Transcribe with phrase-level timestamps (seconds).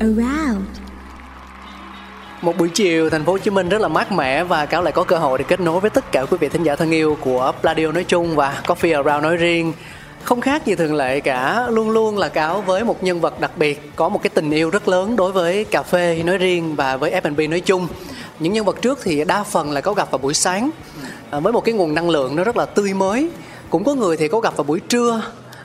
[0.00, 0.64] around.
[2.42, 4.92] Một buổi chiều thành phố Hồ Chí Minh rất là mát mẻ và cáo lại
[4.92, 7.16] có cơ hội để kết nối với tất cả quý vị thính giả thân yêu
[7.20, 9.72] của Pladio nói chung và Coffee Around nói riêng.
[10.22, 13.50] Không khác gì thường lệ cả, luôn luôn là cáo với một nhân vật đặc
[13.56, 16.96] biệt có một cái tình yêu rất lớn đối với cà phê nói riêng và
[16.96, 17.88] với F&B nói chung.
[18.38, 20.70] Những nhân vật trước thì đa phần là có gặp vào buổi sáng
[21.30, 23.30] à, với một cái nguồn năng lượng nó rất là tươi mới.
[23.70, 25.22] Cũng có người thì có gặp vào buổi trưa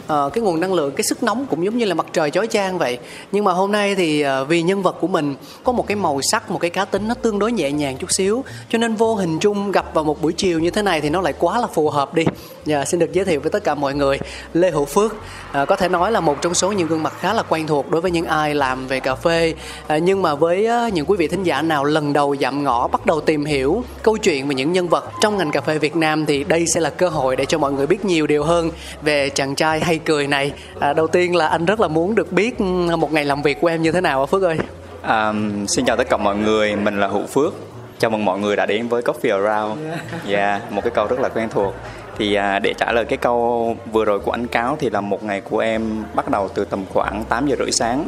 [0.08, 2.48] Ờ, cái nguồn năng lượng, cái sức nóng cũng giống như là mặt trời chói
[2.48, 2.98] chang vậy.
[3.32, 6.22] Nhưng mà hôm nay thì ờ, vì nhân vật của mình có một cái màu
[6.22, 9.16] sắc, một cái cá tính nó tương đối nhẹ nhàng chút xíu, cho nên vô
[9.16, 11.68] hình chung gặp vào một buổi chiều như thế này thì nó lại quá là
[11.68, 12.26] phù hợp đi.
[12.66, 14.20] Và xin được giới thiệu với tất cả mọi người
[14.54, 15.16] Lê Hữu Phước.
[15.52, 17.92] Ờ, có thể nói là một trong số những gương mặt khá là quen thuộc
[17.92, 19.54] đối với những ai làm về cà phê.
[20.02, 23.22] Nhưng mà với những quý vị thính giả nào lần đầu dặm ngõ bắt đầu
[23.22, 26.44] tìm hiểu câu chuyện về những nhân vật trong ngành cà phê Việt Nam thì
[26.44, 29.56] đây sẽ là cơ hội để cho mọi người biết nhiều điều hơn về chàng
[29.56, 32.96] trai hay cười này à, đầu tiên là anh rất là muốn được biết ừ,
[32.98, 34.58] một ngày làm việc của em như thế nào ạ Phước ơi
[35.02, 35.34] À,
[35.68, 37.54] xin chào tất cả mọi người, mình là Hữu Phước.
[38.00, 39.80] Chào mừng mọi người đã đến với Coffee Around.
[40.28, 41.74] Dạ, một cái câu rất là quen thuộc.
[42.18, 45.24] Thì à, để trả lời cái câu vừa rồi của anh Cáo thì là một
[45.24, 48.06] ngày của em bắt đầu từ tầm khoảng 8 giờ rưỡi sáng.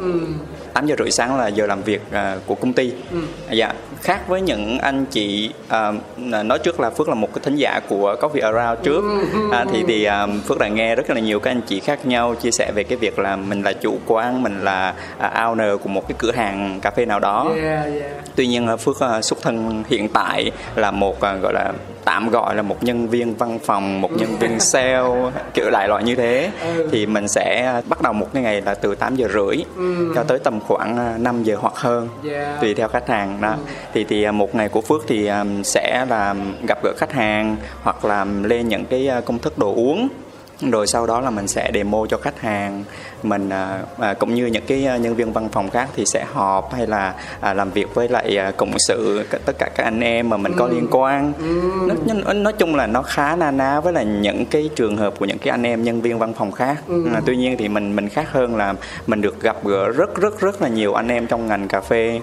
[0.72, 2.92] 8 giờ rưỡi sáng là giờ làm việc à, của công ty.
[3.50, 3.72] Dạ,
[4.02, 7.80] khác với những anh chị à, nói trước là Phước là một cái thính giả
[7.88, 9.04] của Coffee Around trước.
[9.52, 12.34] À, thì thì à, Phước đã nghe rất là nhiều các anh chị khác nhau
[12.34, 15.88] chia sẻ về cái việc là mình là chủ quán, mình là à, owner của
[15.88, 17.52] một cái cửa hàng cà phê nào đó.
[18.34, 21.72] Tuy nhiên là phước à, xuất thân hiện tại là một à, gọi là
[22.04, 26.04] tạm gọi là một nhân viên văn phòng một nhân viên sale kiểu đại loại
[26.04, 26.50] như thế.
[26.92, 29.64] Thì mình sẽ bắt đầu một cái ngày là từ 8 giờ rưỡi
[30.14, 32.08] cho tới tầm khoảng à, 5 giờ hoặc hơn.
[32.30, 32.60] Yeah.
[32.60, 33.54] tùy theo khách hàng đó
[33.94, 36.34] thì thì à, một ngày của phước thì à, sẽ là
[36.68, 40.08] gặp gỡ khách hàng hoặc là lên những cái à, công thức đồ uống.
[40.70, 42.84] Rồi sau đó là mình sẽ demo cho khách hàng
[43.22, 46.24] mình à, à, cũng như những cái à, nhân viên văn phòng khác thì sẽ
[46.32, 50.28] họp hay là à, làm việc với lại cộng sự tất cả các anh em
[50.28, 51.32] mà mình có liên quan.
[51.86, 55.14] Nói, nói, nói chung là nó khá na ná với là những cái trường hợp
[55.18, 56.82] của những cái anh em nhân viên văn phòng khác.
[57.14, 58.74] À, tuy nhiên thì mình mình khác hơn là
[59.06, 62.20] mình được gặp gỡ rất rất rất là nhiều anh em trong ngành cà phê.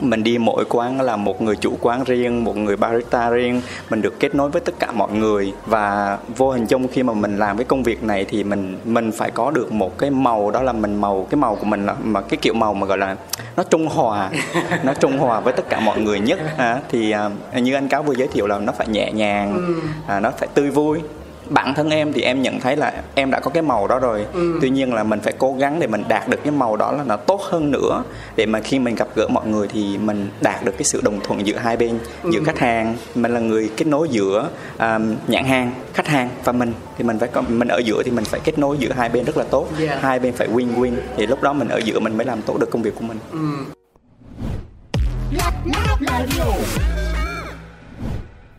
[0.00, 3.62] Mình đi mỗi quán là một người chủ quán riêng một người barista riêng.
[3.90, 5.52] Mình được kết nối với tất cả mọi người.
[5.66, 9.12] Và vô hình chung khi mà mình làm cái công việc này thì mình mình
[9.12, 11.94] phải có được một cái màu đó là mình màu cái màu của mình là
[12.02, 13.16] mà cái kiểu màu mà gọi là
[13.56, 14.30] nó trung hòa
[14.82, 18.02] nó trung hòa với tất cả mọi người nhất à, thì à, như anh cáo
[18.02, 19.74] vừa giới thiệu là nó phải nhẹ nhàng
[20.06, 21.00] à, nó phải tươi vui
[21.50, 24.26] bản thân em thì em nhận thấy là em đã có cái màu đó rồi.
[24.60, 27.04] Tuy nhiên là mình phải cố gắng để mình đạt được cái màu đó là
[27.04, 28.02] nó tốt hơn nữa.
[28.36, 31.20] Để mà khi mình gặp gỡ mọi người thì mình đạt được cái sự đồng
[31.24, 31.98] thuận giữa hai bên
[32.32, 32.96] giữa khách hàng.
[33.14, 34.48] Mình là người kết nối giữa
[34.78, 36.72] um, nhãn hàng khách hàng và mình.
[36.98, 39.24] Thì mình phải có mình ở giữa thì mình phải kết nối giữa hai bên
[39.24, 39.68] rất là tốt.
[39.80, 40.02] Yeah.
[40.02, 42.58] hai bên phải win win thì lúc đó mình ở giữa mình mới làm tốt
[42.60, 43.18] được công việc của mình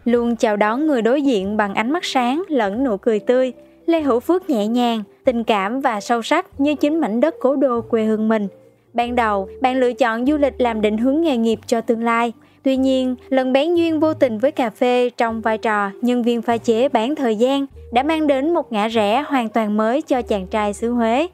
[0.10, 3.54] Luôn chào đón người đối diện bằng ánh mắt sáng lẫn nụ cười tươi.
[3.86, 7.56] Lê Hữu Phước nhẹ nhàng, tình cảm và sâu sắc như chính mảnh đất cố
[7.56, 8.48] đô quê hương mình.
[8.94, 12.34] Ban đầu, bạn lựa chọn du lịch làm định hướng nghề nghiệp cho tương lai.
[12.64, 16.42] Tuy nhiên, lần bén duyên vô tình với cà phê trong vai trò nhân viên
[16.42, 20.22] pha chế bán thời gian đã mang đến một ngã rẽ hoàn toàn mới cho
[20.22, 21.28] chàng trai xứ Huế.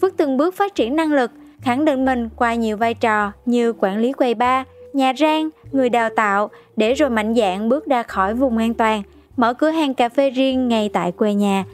[0.00, 1.30] Phước từng bước phát triển năng lực,
[1.60, 5.88] khẳng định mình qua nhiều vai trò như quản lý quầy bar, nhà rang, người
[5.88, 9.02] đào tạo để rồi mạnh dạn bước ra khỏi vùng an toàn,
[9.36, 11.64] mở cửa hàng cà phê riêng ngay tại quê nhà.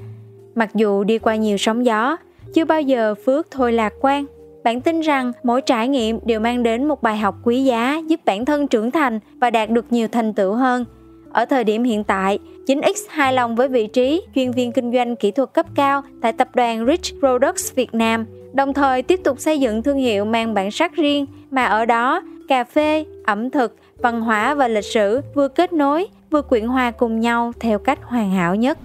[0.55, 2.17] Mặc dù đi qua nhiều sóng gió,
[2.55, 4.25] chưa bao giờ Phước thôi lạc quan.
[4.65, 8.21] Bạn tin rằng mỗi trải nghiệm đều mang đến một bài học quý giá giúp
[8.25, 10.85] bản thân trưởng thành và đạt được nhiều thành tựu hơn.
[11.33, 15.17] Ở thời điểm hiện tại, 9X hài lòng với vị trí chuyên viên kinh doanh
[15.17, 19.41] kỹ thuật cấp cao tại tập đoàn Rich Products Việt Nam đồng thời tiếp tục
[19.41, 23.77] xây dựng thương hiệu mang bản sắc riêng mà ở đó cà phê, ẩm thực,
[23.99, 27.99] văn hóa và lịch sử vừa kết nối, vừa quyện hòa cùng nhau theo cách
[28.03, 28.79] hoàn hảo nhất.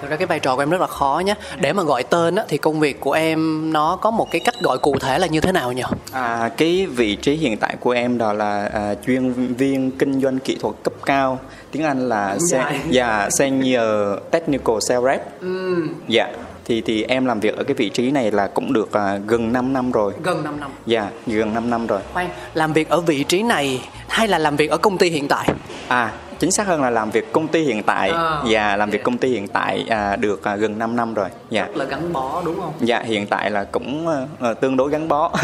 [0.00, 1.34] Thực ra cái vai trò của em rất là khó nhé.
[1.60, 4.54] Để mà gọi tên á, thì công việc của em nó có một cái cách
[4.62, 5.82] gọi cụ thể là như thế nào nhỉ?
[6.12, 10.38] À, cái vị trí hiện tại của em đó là à, chuyên viên kinh doanh
[10.38, 11.38] kỹ thuật cấp cao.
[11.72, 13.82] Tiếng Anh là se- dạ, senior
[14.30, 15.40] technical sales rep.
[15.40, 15.76] Ừ,
[16.08, 16.28] Dạ.
[16.70, 19.52] Thì thì em làm việc ở cái vị trí này là cũng được à, gần
[19.52, 20.12] 5 năm rồi.
[20.22, 20.70] gần 5 năm.
[20.86, 22.00] Dạ, gần 5 năm rồi.
[22.12, 25.28] Khoan, làm việc ở vị trí này hay là làm việc ở công ty hiện
[25.28, 25.48] tại?
[25.88, 28.10] À, chính xác hơn là làm việc công ty hiện tại.
[28.10, 28.42] À.
[28.46, 31.28] Dạ, làm việc công ty hiện tại à, được à, gần 5 năm rồi.
[31.50, 31.64] Dạ.
[31.64, 32.72] Rất là gắn bó đúng không?
[32.80, 34.06] Dạ, hiện tại là cũng
[34.40, 35.32] à, tương đối gắn bó.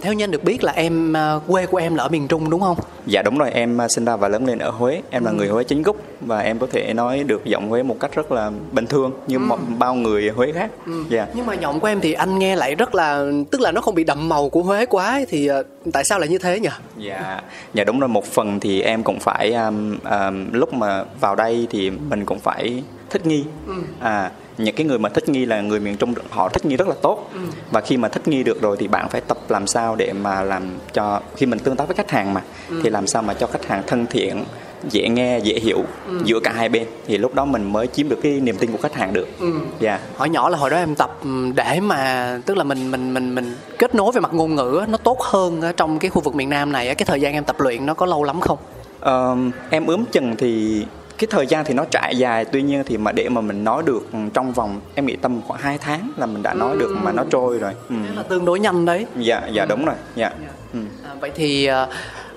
[0.00, 2.50] Theo như anh được biết là em à, quê của em là ở miền Trung
[2.50, 2.76] đúng không?
[3.06, 5.02] Dạ đúng rồi, em à, sinh ra và lớn lên ở Huế.
[5.10, 7.96] Em là người Huế chính gốc và em có thể nói được giọng Huế một
[8.00, 10.70] cách rất là bình thường như mọi bao người Huế khác.
[11.08, 11.26] Dạ.
[11.34, 13.94] Nhưng mà giọng của em thì anh nghe lại rất là tức là nó không
[13.94, 15.56] bị đậm màu của Huế quá ấy, thì à,
[15.92, 16.68] tại sao lại như thế nhỉ?
[16.96, 17.40] Dạ,
[17.74, 18.08] dạ đúng rồi.
[18.08, 22.38] Một phần thì em cũng phải um, um, lúc mà vào đây thì mình cũng
[22.38, 23.44] phải thích nghi.
[24.00, 26.88] À, những cái người mà thích nghi là người miền Trung họ thích nghi rất
[26.88, 27.30] là tốt.
[27.70, 30.42] Và khi mà thích nghi được rồi thì bạn phải tập làm sao để mà
[30.42, 30.62] làm
[30.92, 32.42] cho khi mình tương tác với khách hàng mà
[32.82, 34.44] thì làm sao mà cho khách hàng thân thiện
[34.90, 35.78] dễ nghe dễ hiểu
[36.24, 36.86] giữa cả hai bên.
[37.06, 39.28] Thì lúc đó mình mới chiếm được cái niềm tin của khách hàng được.
[39.80, 39.98] Dạ.
[40.16, 43.34] Hỏi nhỏ là hồi đó em tập ừm, để mà tức là mình mình mình
[43.34, 46.34] mình kết nối về mặt ngôn ngữ nó tốt hơn ở trong cái khu vực
[46.34, 48.58] miền Nam này á, cái thời gian em tập luyện nó có lâu lắm không?
[49.00, 50.84] Ờm, em ướm chừng thì
[51.22, 53.82] cái thời gian thì nó trải dài tuy nhiên thì mà để mà mình nói
[53.86, 57.12] được trong vòng em nghĩ tầm khoảng 2 tháng là mình đã nói được mà
[57.12, 57.94] nó trôi rồi ừ.
[58.08, 59.06] Thế là tương đối nhanh đấy.
[59.16, 60.30] dạ dạ đúng rồi dạ
[60.72, 60.78] ừ.
[61.04, 61.86] À, vậy thì à,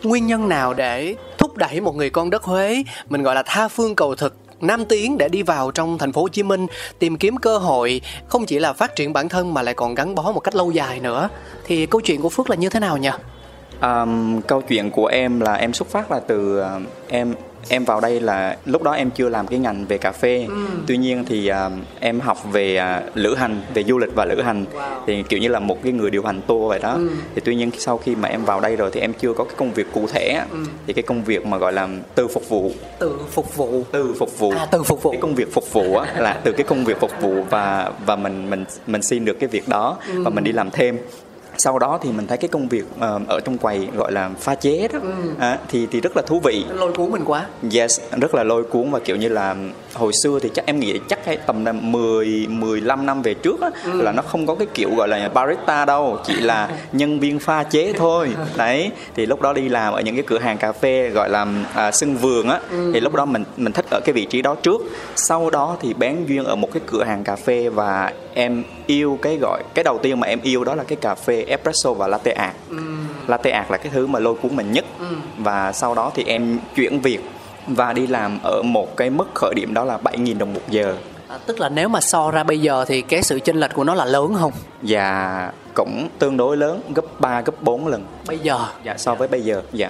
[0.03, 3.67] nguyên nhân nào để thúc đẩy một người con đất Huế mình gọi là tha
[3.67, 6.67] phương cầu thực Nam tiến để đi vào trong thành phố Hồ Chí Minh
[6.99, 10.15] tìm kiếm cơ hội không chỉ là phát triển bản thân mà lại còn gắn
[10.15, 11.29] bó một cách lâu dài nữa
[11.65, 13.09] thì câu chuyện của Phước là như thế nào nhỉ?
[13.79, 17.33] Ờm, câu chuyện của em là em xuất phát là từ ờ, em
[17.69, 20.47] em vào đây là lúc đó em chưa làm cái ngành về cà phê.
[20.87, 24.41] Tuy nhiên thì ờ, em học về ờ, lữ hành về du lịch và lữ
[24.41, 24.65] hành.
[25.07, 26.99] Thì kiểu như là một cái người điều hành tour vậy đó.
[27.35, 29.53] Thì tuy nhiên sau khi mà em vào đây rồi thì em chưa có cái
[29.57, 30.45] công việc cụ thể á.
[30.87, 32.71] thì cái công việc mà gọi là từ phục vụ.
[32.99, 33.83] Tự phục vụ.
[33.91, 34.51] Từ phục vụ.
[34.51, 35.11] À, từ phục vụ.
[35.11, 38.15] cái công việc phục vụ á là từ cái công việc phục vụ và và
[38.15, 40.97] mình mình mình xin được cái việc đó và mình đi làm thêm
[41.57, 44.55] sau đó thì mình thấy cái công việc ờ, ở trong quầy gọi là pha
[44.55, 44.99] chế đó.
[45.39, 46.65] À, thì thì rất là thú vị.
[46.73, 47.45] Lôi cuốn mình quá.
[47.73, 49.55] Yes, rất là lôi cuốn và kiểu như là
[49.93, 53.61] hồi xưa thì chắc em nghĩ chắc hay tầm là 10 15 năm về trước
[53.61, 57.39] á là nó không có cái kiểu gọi là barista đâu, chỉ là nhân viên
[57.39, 58.29] pha chế thôi.
[58.57, 61.47] Đấy, thì lúc đó đi làm ở những cái cửa hàng cà phê gọi là
[61.73, 62.59] à, sân vườn á
[62.93, 64.81] thì lúc đó mình mình thích ở cái vị trí đó trước.
[65.15, 69.19] Sau đó thì bén duyên ở một cái cửa hàng cà phê và em yêu
[69.21, 72.07] cái gọi cái đầu tiên mà em yêu đó là cái cà phê espresso và
[72.07, 72.55] latte art.
[73.27, 74.85] Latte art là cái thứ mà lôi cuốn mình nhất.
[75.37, 77.19] Và sau đó thì em chuyển việc
[77.67, 80.95] và đi làm ở một cái mức khởi điểm đó là 7.000 đồng một giờ.
[81.27, 83.83] À, tức là nếu mà so ra bây giờ thì cái sự chênh lệch của
[83.83, 84.51] nó là lớn không?
[84.81, 88.03] Và cũng tương đối lớn gấp 3 gấp 4 lần.
[88.27, 88.59] Bây giờ?
[88.83, 89.89] Dạ so với bây giờ dạ.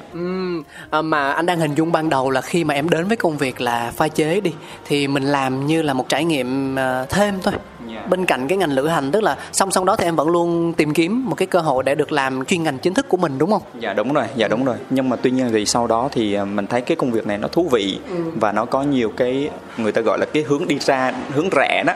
[0.90, 3.38] À, mà anh đang hình dung ban đầu là khi mà em đến với công
[3.38, 4.54] việc là pha chế đi
[4.86, 7.54] thì mình làm như là một trải nghiệm à, thêm thôi.
[7.94, 8.08] Dạ.
[8.10, 10.74] bên cạnh cái ngành lữ hành tức là song song đó thì em vẫn luôn
[10.74, 13.38] tìm kiếm một cái cơ hội để được làm chuyên ngành chính thức của mình
[13.38, 13.62] đúng không?
[13.80, 14.76] Dạ đúng rồi dạ đúng rồi.
[14.90, 17.38] Nhưng mà tuy nhiên thì sau đó thì à, mình thấy cái công việc này
[17.38, 18.00] nó thú vị
[18.36, 21.84] và nó có nhiều cái người ta gọi là cái hướng đi ra hướng rẽ
[21.88, 21.94] đó.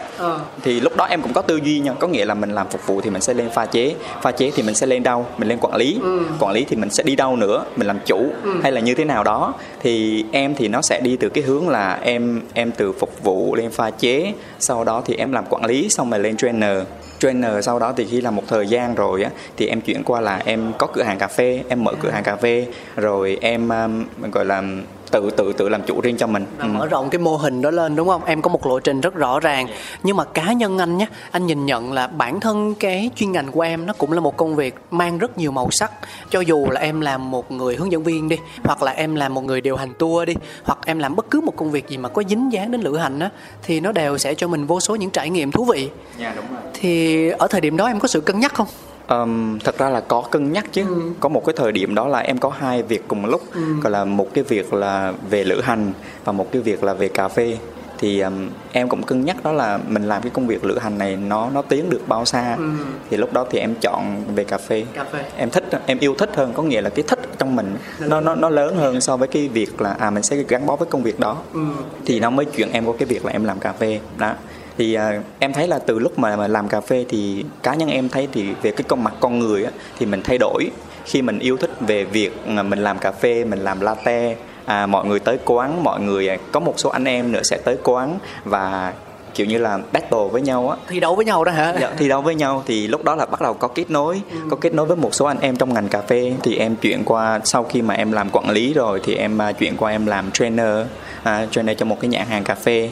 [0.64, 2.88] Thì lúc đó em cũng có tư duy nha có nghĩa là mình làm phục
[2.88, 3.79] vụ thì mình sẽ lên pha chế
[4.22, 6.00] pha chế thì mình sẽ lên đâu mình lên quản lý.
[6.40, 8.32] Quản lý thì mình sẽ đi đâu nữa mình làm chủ
[8.64, 9.54] hay là như thế nào đó.
[9.82, 13.56] Thì em thì nó sẽ đi từ cái hướng là em em từ phục vụ
[13.56, 16.78] lên pha chế sau đó thì em làm quản lý xong rồi lên trainer.
[17.20, 20.22] Trainer sau đó thì khi làm một thời gian rồi á thì em chuyển qua
[20.22, 23.70] là em có cửa hàng cà phê em mở cửa hàng cà phê rồi em
[23.70, 24.64] um, gọi là
[25.12, 26.46] tự tự tự làm chủ riêng cho mình.
[26.58, 26.70] Và Ừ.
[26.70, 28.26] mở rộng cái mô hình đó lên đúng không?
[28.26, 29.68] Em có một lộ trình rất rõ ràng.
[30.04, 33.52] Nhưng mà cá nhân anh nhé anh nhìn nhận là bản thân cái chuyên ngành
[33.52, 35.92] của em nó cũng là một công việc mang rất nhiều màu sắc.
[36.30, 39.34] Cho dù là em làm một người hướng dẫn viên đi hoặc là em làm
[39.34, 41.98] một người điều hành tour đi hoặc em làm bất cứ một công việc gì
[41.98, 43.30] mà có dính dáng đến lữ hành á
[43.64, 45.90] thì nó đều sẽ cho mình vô số những trải nghiệm thú vị.
[46.18, 46.60] Dạ đúng rồi.
[46.74, 48.68] thì ở thời điểm đó em có sự cân nhắc không
[49.10, 50.86] Um, thật ra là có cân nhắc chứ.
[51.20, 53.42] Có một cái thời điểm đó là em có hai việc cùng lúc.
[53.82, 57.08] Gọi là một cái việc là về lữ hành và một cái việc là về
[57.08, 57.58] cà phê.
[57.98, 60.98] Thì um, em cũng cân nhắc đó là mình làm cái công việc lữ hành
[60.98, 62.56] này nó nó tiến được bao xa.
[62.56, 62.70] Ừ.
[63.10, 64.86] thì lúc đó thì em chọn về cà phê.
[64.94, 65.24] Cà phê.
[65.38, 68.36] em thích em yêu thích hơn có nghĩa là cái thích trong mình nó nó
[68.36, 71.04] nó lớn hơn so với cái việc là à mình sẽ gắn bó với công
[71.04, 71.38] việc đó.
[71.54, 71.60] Ừ.
[72.06, 74.00] thì nó mới chuyển em qua cái việc là em làm cà phê.
[74.18, 74.34] Đó
[74.80, 77.90] thì à, em thấy là từ lúc mà, mà làm cà phê thì cá nhân
[77.90, 80.70] em thấy thì về cái con mặt con người á, thì mình thay đổi.
[81.06, 85.06] Khi mình yêu thích về việc mình làm cà phê mình làm latte à, mọi
[85.06, 88.20] người tới quán mọi người à, có một số anh em nữa sẽ tới quán
[88.44, 88.94] và
[89.40, 90.78] kiểu như là battle với nhau á.
[90.88, 91.74] Thi đấu với nhau đó hả?
[91.82, 92.64] Dạ, thi đấu với nhau.
[92.66, 95.26] Thì lúc đó là bắt đầu có kết nối có kết nối với một số
[95.26, 96.34] anh em trong ngành cà phê.
[96.44, 99.52] Thì em chuyển qua sau khi mà em làm quản lý rồi thì em à,
[99.52, 100.86] chuyển qua em làm trainer
[101.24, 102.90] à, trainer cho một cái nhãn hàng cà phê.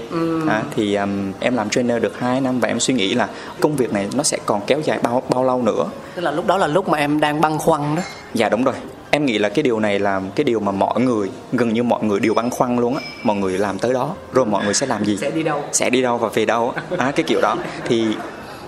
[0.48, 3.28] À, thì um, em làm trainer được 2 năm và em suy nghĩ là
[3.60, 5.86] công việc này nó sẽ còn kéo dài bao bao lâu nữa.
[6.16, 8.02] Tức là lúc đó là lúc mà em đang băn khoăn đó.
[8.34, 8.76] Dạ đúng rồi
[9.12, 12.04] em nghĩ là cái điều này là cái điều mà mọi người gần như mọi
[12.04, 13.02] người đều băn khoăn luôn á.
[13.24, 15.18] Mọi người làm tới đó rồi mọi người sẽ làm gì?
[15.18, 15.64] Sẽ đi đâu?
[15.72, 16.74] Sẽ đi đâu và về đâu?
[16.76, 17.56] Á à, cái kiểu đó.
[17.86, 18.06] Thì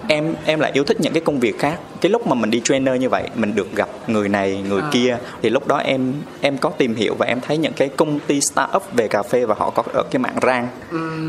[0.08, 1.80] em em lại yêu thích những cái công việc khác.
[2.02, 4.90] Cái lúc mà mình đi trainer như vậy mình được gặp người này người À.
[4.92, 8.20] kia thì lúc đó em em có tìm hiểu và em thấy những cái công
[8.20, 10.68] ty startup về cà phê và họ có ở cái mạng rang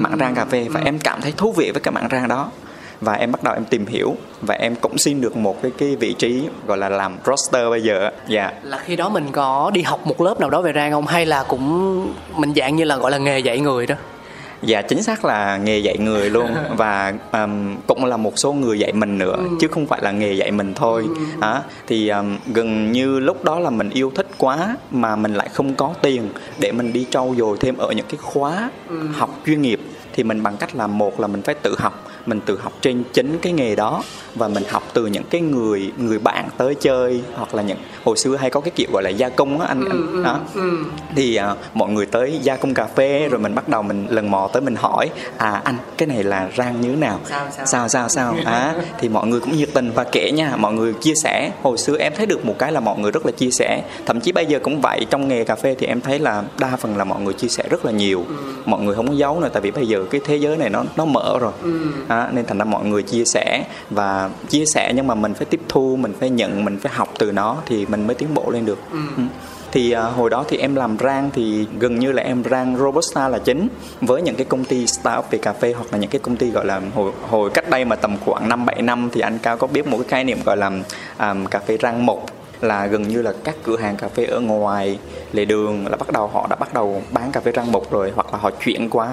[0.02, 0.67] mạng rang cà phê.
[0.71, 2.50] Và em cảm thấy thú vị với cái mạng rang đó
[3.00, 5.97] và em bắt đầu em tìm hiểu và em cũng xin được một cái cái
[5.97, 8.52] vị trí gọi là làm roster bây giờ dạ.
[8.62, 11.07] Là khi đó mình có đi học một lớp nào đó về rang không?
[11.07, 13.95] Hay là cũng mình dạng như là gọi là nghề dạy người đó?
[14.62, 16.54] Dạ chính xác là nghề dạy người luôn.
[16.76, 20.33] Và um, cũng là một số người dạy mình nữa chứ không phải là nghề
[20.33, 21.07] dạy mình thôi.
[21.38, 25.49] Đó, thì um, gần như lúc đó là mình yêu thích quá mà mình lại
[25.52, 26.28] không có tiền
[26.59, 28.71] để mình đi trau dồi thêm ở những cái khóa
[29.12, 29.80] học chuyên nghiệp.
[30.12, 33.05] Thì mình bằng cách là một là mình phải tự học mình tự học trên
[33.12, 34.03] chính cái nghề đó
[34.34, 38.16] và mình học từ những cái người người bạn tới chơi hoặc là những hồi
[38.16, 40.38] xưa hay có cái kiểu gọi là gia công á anh, anh đó.
[41.16, 44.30] thì à, mọi người tới gia công cà phê rồi mình bắt đầu mình lần
[44.30, 47.20] mò tới mình hỏi à anh cái này là rang như thế nào?
[47.28, 47.66] Sao, sao?
[47.66, 48.37] sao sao sao?
[48.44, 51.50] À, thì mọi người cũng nhiệt tình và kể nha mọi người chia sẻ.
[51.62, 53.82] Hồi xưa em thấy được một cái là mọi người rất là chia sẻ.
[54.06, 56.76] Thậm chí bây giờ cũng vậy trong nghề cà phê thì em thấy là đa
[56.76, 58.25] phần là mọi người chia sẻ rất là nhiều.
[58.64, 60.84] Mọi người không có giấu nữa tại vì bây giờ cái thế giới này nó
[60.96, 61.52] nó mở rồi.
[62.08, 65.45] À, nên thành ra mọi người chia sẻ và chia sẻ nhưng mà mình phải
[65.50, 68.50] tiếp thu mình phải nhận mình phải học từ nó thì mình mới tiến bộ
[68.50, 68.99] lên được Ừ.
[69.73, 73.29] thì à, hồi đó thì em làm rang thì gần như là em rang robusta
[73.29, 73.69] là chính
[74.00, 76.50] với những cái công ty startup về cà phê hoặc là những cái công ty
[76.50, 79.57] gọi là hồi hồi cách đây mà tầm khoảng năm bảy năm thì anh cao
[79.57, 80.71] có biết một cái khái niệm gọi là
[81.17, 82.27] à, cà phê rang mộc
[82.61, 84.99] là gần như là các cửa hàng cà phê ở ngoài
[85.33, 88.12] lề đường là bắt đầu họ đã bắt đầu bán cà phê rang mộc rồi
[88.15, 89.09] hoặc là họ chuyển qua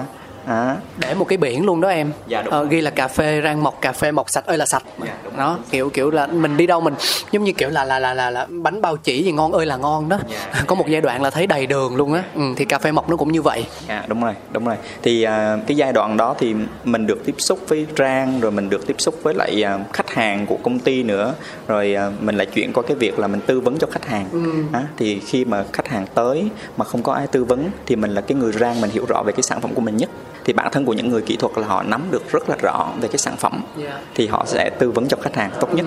[0.48, 3.40] à, để một cái biển luôn đó em Dạ, đúng ờ, ghi là cà phê
[3.44, 6.26] rang mọc cà phê mọc sạch ơi là sạch Dạ, đúng đó kiểu kiểu là
[6.26, 6.94] mình đi đâu mình
[7.32, 9.76] giống như kiểu là là là là, là bánh bao chỉ gì ngon ơi là
[9.76, 10.62] ngon đó Dạ.
[10.66, 13.10] có một giai đoạn là thấy đầy đường luôn á ừ, thì cà phê mọc
[13.10, 14.76] nó cũng như vậy À, đúng rồi, đúng rồi.
[15.02, 18.70] Thì à, cái giai đoạn đó thì mình được tiếp xúc với Trang rồi mình
[18.70, 21.34] được tiếp xúc với lại à, khách hàng của công ty nữa.
[21.66, 24.26] Rồi à, mình lại chuyển qua cái việc là mình tư vấn cho khách hàng.
[24.72, 28.10] Á, thì khi mà khách hàng tới mà không có ai tư vấn thì mình
[28.14, 30.10] là cái người Rang mình hiểu rõ về cái sản phẩm của mình nhất.
[30.48, 32.92] Thì bản thân của những người kỹ thuật là họ nắm được rất là rõ
[33.00, 33.62] về cái sản phẩm.
[33.76, 34.00] Dạ.
[34.14, 35.86] Thì họ sẽ tư vấn cho khách hàng tốt nhất.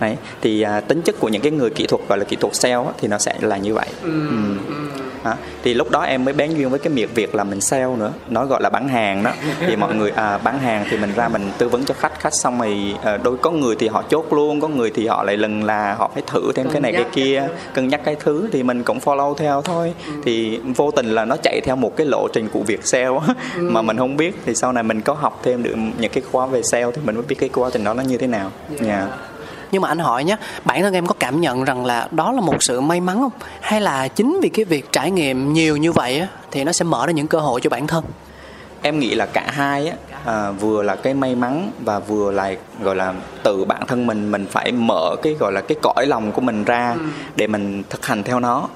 [0.00, 0.16] Đấy.
[0.40, 2.84] Thì à, tính chất của những cái người kỹ thuật gọi là kỹ thuật sale
[2.98, 3.86] thì nó sẽ là như vậy.
[4.02, 4.10] Ừ.
[5.24, 5.34] Đó.
[5.64, 8.12] thì lúc đó em mới bén duyên với cái việc việc là mình sale nữa.
[8.28, 9.32] Nó gọi là bán hàng đó.
[9.66, 12.20] Thì mọi người à, bán hàng thì mình ra mình tư vấn cho khách.
[12.20, 15.22] Khách xong rồi à, đôi có người thì họ chốt luôn có người thì họ
[15.22, 18.48] lại lần là họ phải thử thêm cái này cái kia cân nhắc cái thứ
[18.52, 19.94] thì mình cũng follow theo thôi.
[20.24, 23.34] Thì vô tình là nó chạy theo một cái lộ trình của việc sale á,
[23.56, 24.34] mà mình không biết.
[24.46, 27.14] Thì sau này mình có học thêm được những cái khóa về sale thì mình
[27.14, 28.50] mới biết cái quá trình đó nó như thế nào.
[28.80, 29.06] Dạ.
[29.72, 32.40] Nhưng mà anh hỏi nhé bản thân em có cảm nhận rằng là đó là
[32.40, 33.48] một sự may mắn không?
[33.60, 36.84] Hay là chính vì cái việc trải nghiệm nhiều như vậy á thì nó sẽ
[36.84, 38.04] mở ra những cơ hội cho bản thân?
[38.82, 42.54] Em nghĩ là cả hai á à, vừa là cái may mắn và vừa là
[42.82, 46.32] gọi là tự bản thân mình mình phải mở cái gọi là cái cõi lòng
[46.32, 46.94] của mình ra
[47.36, 48.68] để mình thực hành theo nó.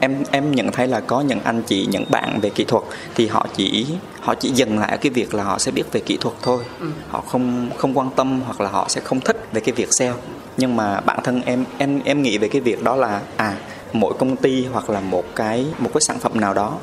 [0.00, 3.26] Em em nhận thấy là có những anh chị những bạn về kỹ thuật thì
[3.26, 3.86] họ chỉ
[4.20, 6.64] họ chỉ dừng lại ở cái việc là họ sẽ biết về kỹ thuật thôi.
[7.08, 10.12] Họ không không quan tâm hoặc là họ sẽ không thích về cái việc sale
[10.56, 13.56] nhưng mà bản thân em em em nghĩ về cái việc đó là à
[13.92, 16.78] mỗi công ty hoặc là một cái một cái sản phẩm nào đó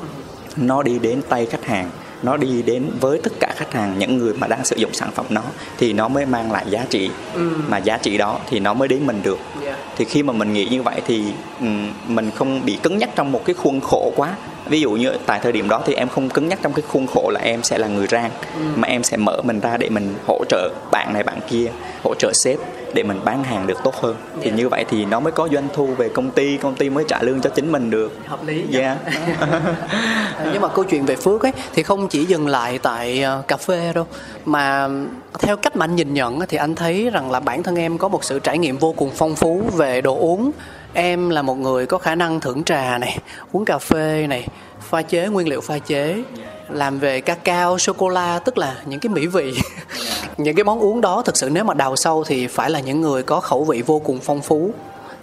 [0.56, 1.90] nó đi đến tay khách hàng
[2.22, 5.10] nó đi đến với tất cả khách hàng những người mà đang sử dụng sản
[5.14, 5.42] phẩm đó
[5.78, 7.10] thì nó mới mang lại giá trị.
[7.68, 9.38] Mà giá trị đó thì nó mới đến mình được.
[9.96, 11.24] Thì khi mà mình nghĩ như vậy thì
[12.06, 14.34] mình không bị cứng nhắc trong một cái khuôn khổ quá
[14.70, 17.06] ví dụ như tại thời điểm đó thì em không cứng nhắc trong cái khuôn
[17.06, 18.60] khổ là em sẽ là người rang ừ.
[18.76, 21.66] mà em sẽ mở mình ra để mình hỗ trợ bạn này bạn kia
[22.04, 22.58] hỗ trợ sếp
[22.94, 24.38] để mình bán hàng được tốt hơn yeah.
[24.42, 24.56] thì dạ.
[24.56, 27.22] như vậy thì nó mới có doanh thu về công ty công ty mới trả
[27.22, 28.98] lương cho chính mình được hợp lý yeah.
[30.52, 33.56] nhưng mà câu chuyện về phước ấy thì không chỉ dừng lại tại uh, cà
[33.56, 34.06] phê đâu
[34.44, 34.88] mà
[35.38, 38.08] theo cách mà anh nhìn nhận thì anh thấy rằng là bản thân em có
[38.08, 40.50] một sự trải nghiệm vô cùng phong phú về đồ uống
[40.94, 43.18] em là một người có khả năng thưởng trà này,
[43.52, 44.46] uống cà phê này,
[44.80, 46.22] pha chế, nguyên liệu pha chế,
[46.68, 49.54] làm về cacao sô cô la tức là những cái mỹ vị.
[50.36, 53.00] Những cái món uống đó thực sự nếu mà đào sâu thì phải là những
[53.00, 54.70] người có khẩu vị vô cùng phong phú.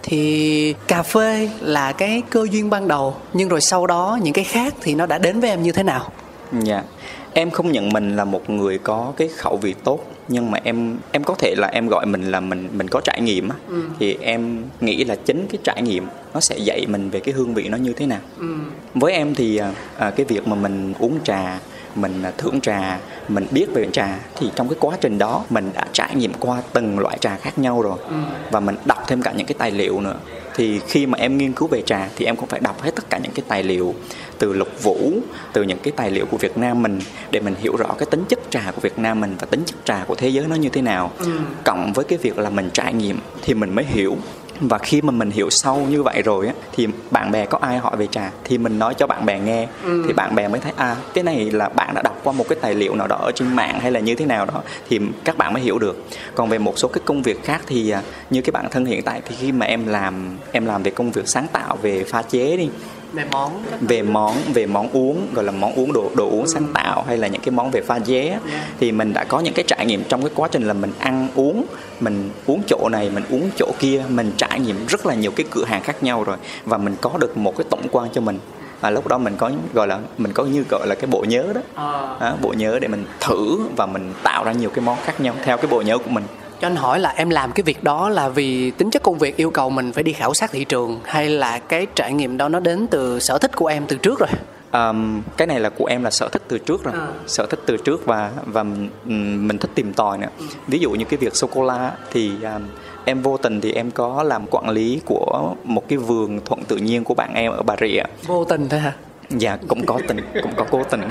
[0.02, 4.44] Thì cà phê là cái cơ duyên ban đầu, nhưng rồi sau đó những cái
[4.44, 6.10] khác thì nó đã đến với em như thế nào?
[6.52, 6.74] Dạ.
[6.74, 6.84] Yeah.
[7.32, 10.96] em không nhận mình là một người có cái khẩu vị tốt nhưng mà em
[11.12, 13.82] em có thể là em gọi mình là mình mình có trải nghiệm á ừ.
[13.98, 17.54] thì em nghĩ là chính cái trải nghiệm nó sẽ dạy mình về cái hương
[17.54, 18.54] vị nó như thế nào ừ.
[18.94, 21.58] với em thì à, à cái việc mà mình uống trà
[21.94, 25.70] mình à, thưởng trà mình biết về trà thì trong cái quá trình đó mình
[25.74, 28.16] đã trải nghiệm qua từng loại trà khác nhau rồi ừ.
[28.50, 30.16] và mình đọc thêm cả những cái tài liệu nữa
[30.58, 33.10] thì khi mà em nghiên cứu về trà thì em cũng phải đọc hết tất
[33.10, 33.94] cả những cái tài liệu
[34.38, 35.12] từ lục vũ
[35.52, 36.98] từ những cái tài liệu của Việt Nam mình
[37.30, 39.76] để mình hiểu rõ cái tính chất trà của Việt Nam mình và tính chất
[39.84, 41.30] trà của thế giới nó như thế nào ừ.
[41.64, 44.16] cộng với cái việc là mình trải nghiệm thì mình mới hiểu
[44.60, 47.78] và khi mà mình hiểu sâu như vậy rồi á thì bạn bè có ai
[47.78, 48.30] hỏi về trà?
[48.44, 49.68] Thì mình nói cho bạn bè nghe.
[49.84, 50.04] Ừ.
[50.06, 52.58] thì bạn bè mới thấy à cái này là bạn đã đọc qua một cái
[52.62, 55.38] tài liệu nào đó ở trên mạng hay là như thế nào đó thì các
[55.38, 56.04] bạn mới hiểu được.
[56.34, 59.02] Còn về một số cái công việc khác thì à, như cái bản thân hiện
[59.02, 62.22] tại thì khi mà em làm em làm về công việc sáng tạo về pha
[62.22, 62.68] chế đi
[63.12, 66.46] về món về món về món uống gọi là món uống đồ đồ uống ừ.
[66.54, 68.42] sáng tạo hay là những cái món về pha chế yeah.
[68.80, 71.28] thì mình đã có những cái trải nghiệm trong cái quá trình là mình ăn
[71.34, 71.64] uống
[72.00, 75.46] mình uống chỗ này mình uống chỗ kia mình trải nghiệm rất là nhiều cái
[75.50, 78.38] cửa hàng khác nhau rồi và mình có được một cái tổng quan cho mình
[78.80, 81.44] và lúc đó mình có gọi là mình có như gọi là cái bộ nhớ
[81.54, 82.16] đó à.
[82.20, 85.34] à, bộ nhớ để mình thử và mình tạo ra nhiều cái món khác nhau
[85.44, 86.24] theo cái bộ nhớ của mình
[86.60, 89.36] cho anh hỏi là em làm cái việc đó là vì tính chất công việc
[89.36, 92.48] yêu cầu mình phải đi khảo sát thị trường hay là cái trải nghiệm đó
[92.48, 94.28] nó đến từ sở thích của em từ trước rồi?
[94.72, 96.94] Um, cái này là của em là sở thích từ trước rồi.
[96.94, 97.06] À.
[97.26, 100.28] sở thích từ trước và và mình thích tìm tòi nữa.
[100.66, 102.62] Ví dụ như cái việc sô cô la thì um,
[103.04, 106.76] em vô tình thì em có làm quản lý của một cái vườn thuận tự
[106.76, 108.02] nhiên của bạn em ở bà rịa.
[108.26, 108.92] Vô tình thôi hả
[109.30, 111.08] dạ cũng có tình cũng có cố tình.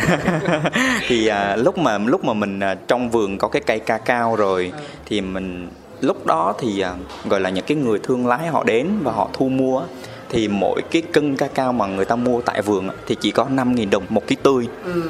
[1.07, 4.35] Thì à, lúc mà lúc mà mình à, trong vườn có cái cây ca cao
[4.35, 4.71] rồi
[5.05, 5.69] thì mình
[6.01, 6.93] lúc đó thì à,
[7.29, 9.81] gọi là những cái người thương lái họ đến và họ thu mua
[10.29, 13.45] thì mỗi cái cân ca cao mà người ta mua tại vườn thì chỉ có
[13.55, 14.67] 5.000 đồng một ký tươi.
[14.85, 15.01] Ừ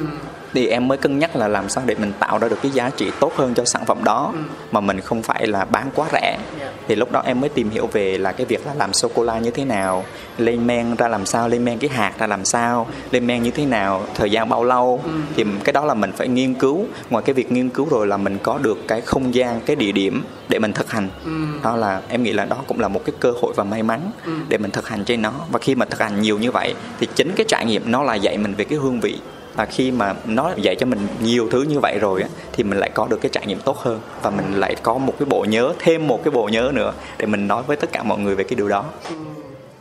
[0.54, 2.90] thì em mới cân nhắc là làm sao để mình tạo ra được cái giá
[2.90, 4.38] trị tốt hơn cho sản phẩm đó ừ.
[4.72, 6.40] mà mình không phải là bán quá rẻ yeah.
[6.60, 6.72] Dạ.
[6.88, 9.22] thì lúc đó em mới tìm hiểu về là cái việc là làm sô cô
[9.22, 10.04] la như thế nào
[10.38, 13.50] lên men ra làm sao lên men cái hạt ra làm sao lên men như
[13.50, 15.10] thế nào thời gian bao lâu ừ.
[15.36, 18.16] thì cái đó là mình phải nghiên cứu ngoài cái việc nghiên cứu rồi là
[18.16, 21.30] mình có được cái không gian cái địa điểm để mình thực hành ừ.
[21.62, 24.10] đó là em nghĩ là đó cũng là một cái cơ hội và may mắn
[24.24, 24.32] ừ.
[24.48, 27.08] để mình thực hành trên nó và khi mà thực hành nhiều như vậy thì
[27.14, 29.18] chính cái trải nghiệm nó là dạy mình về cái hương vị
[29.58, 32.78] và khi mà nó dạy cho mình nhiều thứ như vậy rồi á thì mình
[32.78, 34.00] lại có được cái trải nghiệm tốt hơn.
[34.22, 37.26] Và mình lại có một cái bộ nhớ thêm một cái bộ nhớ nữa để
[37.26, 38.84] mình nói với tất cả mọi người về cái điều đó.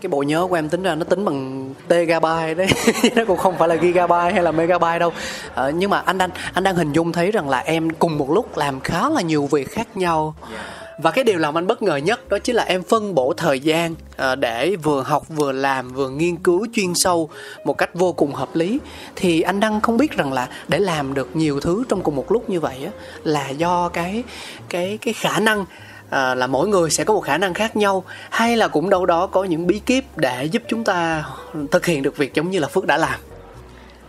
[0.01, 2.67] Cái bộ nhớ của em tính ra nó tính bằng tegabyte đấy.
[3.15, 5.11] Nó cũng không phải là gigabyte hay là megabyte đâu.
[5.53, 8.31] Ờ, nhưng mà anh đang anh đang hình dung thấy rằng là em cùng một
[8.31, 10.35] lúc làm khá là nhiều việc khác nhau.
[10.51, 13.33] Yeah và cái điều làm anh bất ngờ nhất đó chính là em phân bổ
[13.37, 17.29] thời gian à, để vừa học vừa làm vừa nghiên cứu chuyên sâu
[17.63, 18.79] một cách vô cùng hợp lý.
[19.15, 22.31] Thì anh đang không biết rằng là để làm được nhiều thứ trong cùng một
[22.31, 22.91] lúc như vậy á
[23.23, 24.23] là do cái
[24.69, 25.65] cái cái khả năng
[26.09, 29.05] à, là mỗi người sẽ có một khả năng khác nhau hay là cũng đâu
[29.05, 31.25] đó có những bí kíp để giúp chúng ta
[31.71, 33.19] thực hiện được việc giống như là phước đã làm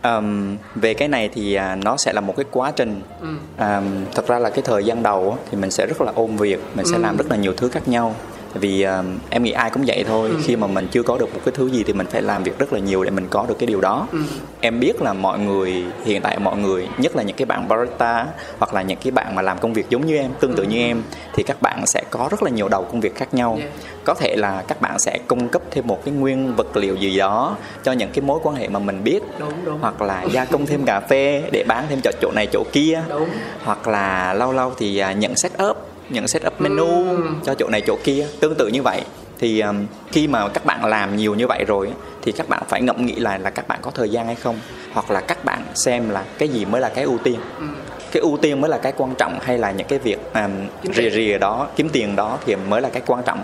[0.03, 3.27] um, về cái này thì à, nó sẽ là một cái quá trình ừ.
[3.57, 6.59] um, thật ra là cái thời gian đầu thì mình sẽ rất là ôm việc
[6.75, 7.01] mình sẽ ừ.
[7.01, 8.15] làm rất là nhiều thứ khác nhau
[8.53, 10.35] vì uh, em nghĩ ai cũng vậy thôi ừ.
[10.43, 12.59] khi mà mình chưa có được một cái thứ gì thì mình phải làm việc
[12.59, 14.19] rất là nhiều để mình có được cái điều đó ừ.
[14.61, 18.25] em biết là mọi người hiện tại mọi người nhất là những cái bạn barista
[18.59, 20.69] hoặc là những cái bạn mà làm công việc giống như em tương tự ừ.
[20.69, 23.57] như em thì các bạn sẽ có rất là nhiều đầu công việc khác nhau
[23.59, 23.71] yeah.
[24.03, 27.17] có thể là các bạn sẽ cung cấp thêm một cái nguyên vật liệu gì
[27.17, 29.79] đó cho những cái mối quan hệ mà mình biết đúng, đúng.
[29.81, 33.01] hoặc là gia công thêm cà phê để bán thêm cho chỗ này chỗ kia
[33.09, 33.29] đúng.
[33.63, 35.77] hoặc là lâu lâu thì à, nhận set up
[36.09, 37.17] những setup menu ừ.
[37.45, 38.27] cho chỗ này chỗ kia.
[38.39, 39.01] Tương tự như vậy
[39.39, 41.91] thì um, khi mà các bạn làm nhiều như vậy rồi
[42.21, 44.59] thì các bạn phải ngẫm nghĩ lại là các bạn có thời gian hay không
[44.93, 47.39] hoặc là các bạn xem là cái gì mới là cái ưu tiên.
[47.59, 47.65] Ừ.
[48.11, 50.51] cái ưu tiên mới là cái quan trọng hay là những cái việc um,
[50.93, 53.43] rìa rìa đó kiếm tiền đó thì mới là cái quan trọng.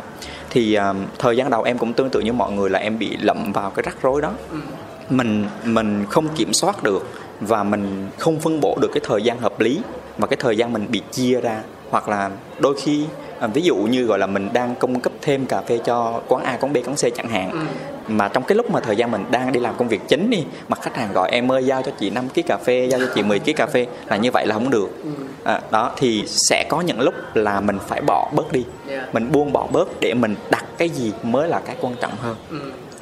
[0.50, 3.18] Thì um, thời gian đầu em cũng tương tự như mọi người là em bị
[3.22, 4.32] lậm vào cái rắc rối đó.
[4.52, 4.58] Ừ.
[5.10, 7.08] Mình mình không kiểm soát được
[7.42, 9.80] và mình không phân bổ được cái thời gian hợp lý
[10.18, 13.06] và cái thời gian mình bị chia ra hoặc là đôi khi
[13.40, 16.44] à, ví dụ như gọi là mình đang cung cấp thêm cà phê cho quán
[16.44, 17.60] A quán B quán C chẳng hạn ừ.
[18.08, 20.44] mà trong cái lúc mà thời gian mình đang đi làm công việc chính đi
[20.68, 23.08] mà khách hàng gọi em ơi giao cho chị 5 kg cà phê giao cho
[23.16, 24.90] chị 10 kg cà phê là như vậy là không được.
[25.04, 25.10] Ừ.
[25.44, 28.66] à, đó thì sẽ có những lúc là mình phải bỏ bớt đi.
[28.90, 29.14] Yeah.
[29.14, 32.36] mình buông bỏ bớt để mình đặt cái gì mới là cái quan trọng hơn.
[32.50, 32.60] Ừ.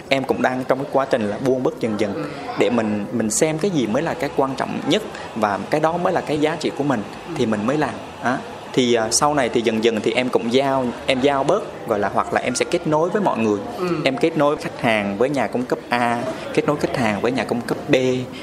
[0.09, 2.23] Em cũng đang trong cái quá trình là buông bớt dần dần
[2.59, 5.01] để mình mình xem cái gì mới là cái quan trọng nhất
[5.35, 7.01] và cái đó mới là cái giá trị của mình
[7.37, 7.93] thì mình mới làm.
[8.23, 8.37] Đó
[8.73, 11.99] thì uh, sau này thì dần dần thì em cũng giao em giao bớt gọi
[11.99, 13.87] là hoặc là em sẽ kết nối với mọi người ừ.
[14.03, 17.31] em kết nối khách hàng với nhà cung cấp A kết nối khách hàng với
[17.31, 17.95] nhà cung cấp B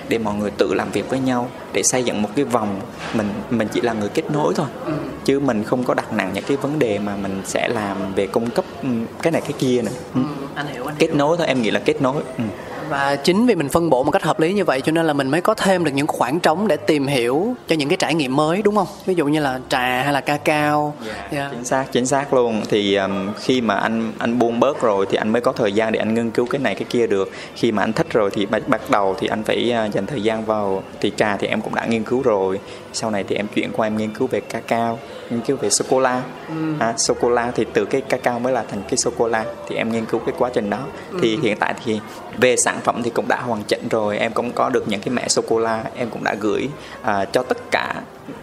[0.09, 2.81] để mọi người tự làm việc với nhau để xây dựng một cái vòng
[3.15, 4.93] mình mình chỉ là người kết nối thôi ừ.
[5.25, 8.27] chứ mình không có đặt nặng những cái vấn đề mà mình sẽ làm về
[8.27, 8.89] cung cấp ừ,
[9.23, 10.21] cái này cái kia nữa ừ.
[10.21, 11.17] Ừ, anh hiểu anh kết hiểu.
[11.17, 12.45] nối thôi em nghĩ là kết nối ừ
[12.91, 15.13] và chính vì mình phân bổ một cách hợp lý như vậy cho nên là
[15.13, 18.15] mình mới có thêm được những khoảng trống để tìm hiểu cho những cái trải
[18.15, 21.33] nghiệm mới đúng không ví dụ như là trà hay là ca cao yeah, yeah.
[21.33, 21.49] Dạ.
[21.53, 25.17] chính xác chính xác luôn thì um, khi mà anh anh buông bớt rồi thì
[25.17, 27.73] anh mới có thời gian để anh nghiên cứu cái này cái kia được khi
[27.73, 30.83] mà anh thích rồi thì bắt đầu thì anh phải uh, dành thời gian vào
[31.01, 32.61] thì trà thì em cũng đã nghiên cứu rồi
[32.93, 34.99] sau này thì em chuyển qua em nghiên cứu về ca cao
[35.31, 36.55] nghiên cứu về sô cô la ừ.
[36.79, 39.29] à, sô cô la thì từ cái ca cao mới là thành cái sô cô
[39.29, 41.19] la thì em nghiên cứu cái quá trình đó ừ.
[41.23, 42.01] thì hiện tại thì
[42.41, 44.19] về sản phẩm thì cũng đã hoàn chỉnh rồi.
[44.19, 46.69] Em cũng có được những cái mẻ sô cô la em cũng đã gửi
[47.03, 47.95] à, cho tất cả.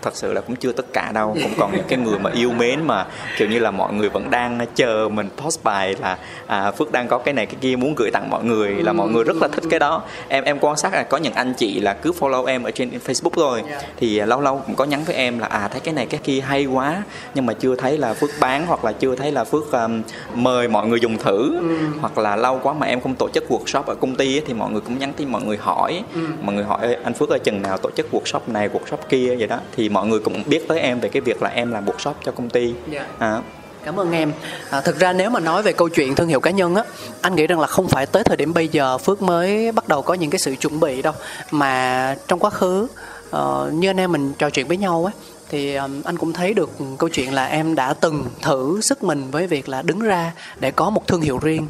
[0.01, 2.51] Thật sự là cũng chưa tất cả đâu cũng còn những cái người mà yêu
[2.51, 3.05] mến mà
[3.37, 7.07] kiểu như là mọi người vẫn đang chờ mình post bài là à, phước đang
[7.07, 9.47] có cái này cái kia muốn gửi tặng mọi người là mọi người rất là
[9.47, 10.03] thích cái đó.
[10.27, 12.89] Em em quan sát là có những anh chị là cứ follow em ở trên
[13.05, 13.63] facebook thôi.
[13.97, 16.39] Thì lâu lâu cũng có nhắn với em là à thấy cái này cái kia
[16.39, 17.03] hay quá.
[17.33, 20.01] Nhưng mà chưa thấy là phước bán hoặc là chưa thấy là phước um,
[20.33, 21.57] mời mọi người dùng thử.
[21.57, 21.77] Ừ.
[22.01, 24.71] hoặc là lâu quá mà em không tổ chức workshop ở công ty thì mọi
[24.71, 26.03] người cũng nhắn tin mọi người hỏi.
[26.13, 26.21] Ừ.
[26.41, 29.35] mọi người hỏi anh phước ơi chừng nào tổ chức workshop này workshop kia?
[29.39, 29.59] Vậy đó.
[29.75, 32.31] Thì mọi người cũng biết tới em về cái việc là em làm workshop cho
[32.31, 32.73] công ty.
[32.91, 33.07] Yeah.
[33.19, 33.27] Dạ.
[33.27, 33.41] à,
[33.83, 34.31] cảm ơn em.
[34.69, 36.83] À, thực ra nếu mà nói về câu chuyện thương hiệu cá nhân á
[37.21, 40.01] anh nghĩ rằng là không phải tới thời điểm bây giờ phước mới bắt đầu
[40.01, 41.13] có những cái sự chuẩn bị đâu.
[41.51, 42.87] Mà trong quá khứ
[43.35, 45.11] uh, như anh em mình trò chuyện với nhau á
[45.49, 49.31] thì um, anh cũng thấy được câu chuyện là em đã từng thử sức mình
[49.31, 51.67] với việc là đứng ra để có một thương hiệu riêng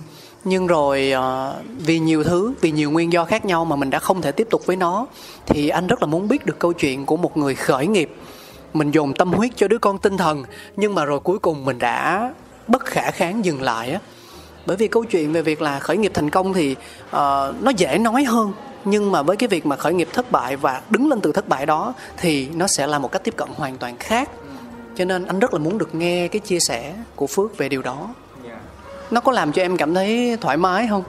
[0.48, 4.00] nhưng rồi uh, vì nhiều thứ vì nhiều nguyên do khác nhau mà mình đã
[4.00, 5.06] không thể tiếp tục với nó
[5.46, 8.10] thì anh rất là muốn biết được câu chuyện của một người khởi nghiệp.
[8.74, 10.44] Mình dồn tâm huyết cho đứa con tinh thần
[10.76, 12.32] nhưng mà rồi cuối cùng mình đã
[12.68, 14.00] bất khả kháng dừng lại á.
[14.66, 17.16] Bởi vì câu chuyện về việc là khởi nghiệp thành công thì uh,
[17.62, 18.54] nó dễ nói hơn
[18.86, 21.50] nhưng mà với cái việc mà khởi nghiệp thất bại và đứng lên từ thất
[21.50, 24.30] bại đó thì nó sẽ là một cách tiếp cận hoàn toàn khác.
[24.96, 27.82] Cho nên anh rất là muốn được nghe cái chia sẻ của phước về điều
[27.82, 28.14] đó
[29.12, 31.04] nó có làm cho em cảm thấy thoải mái không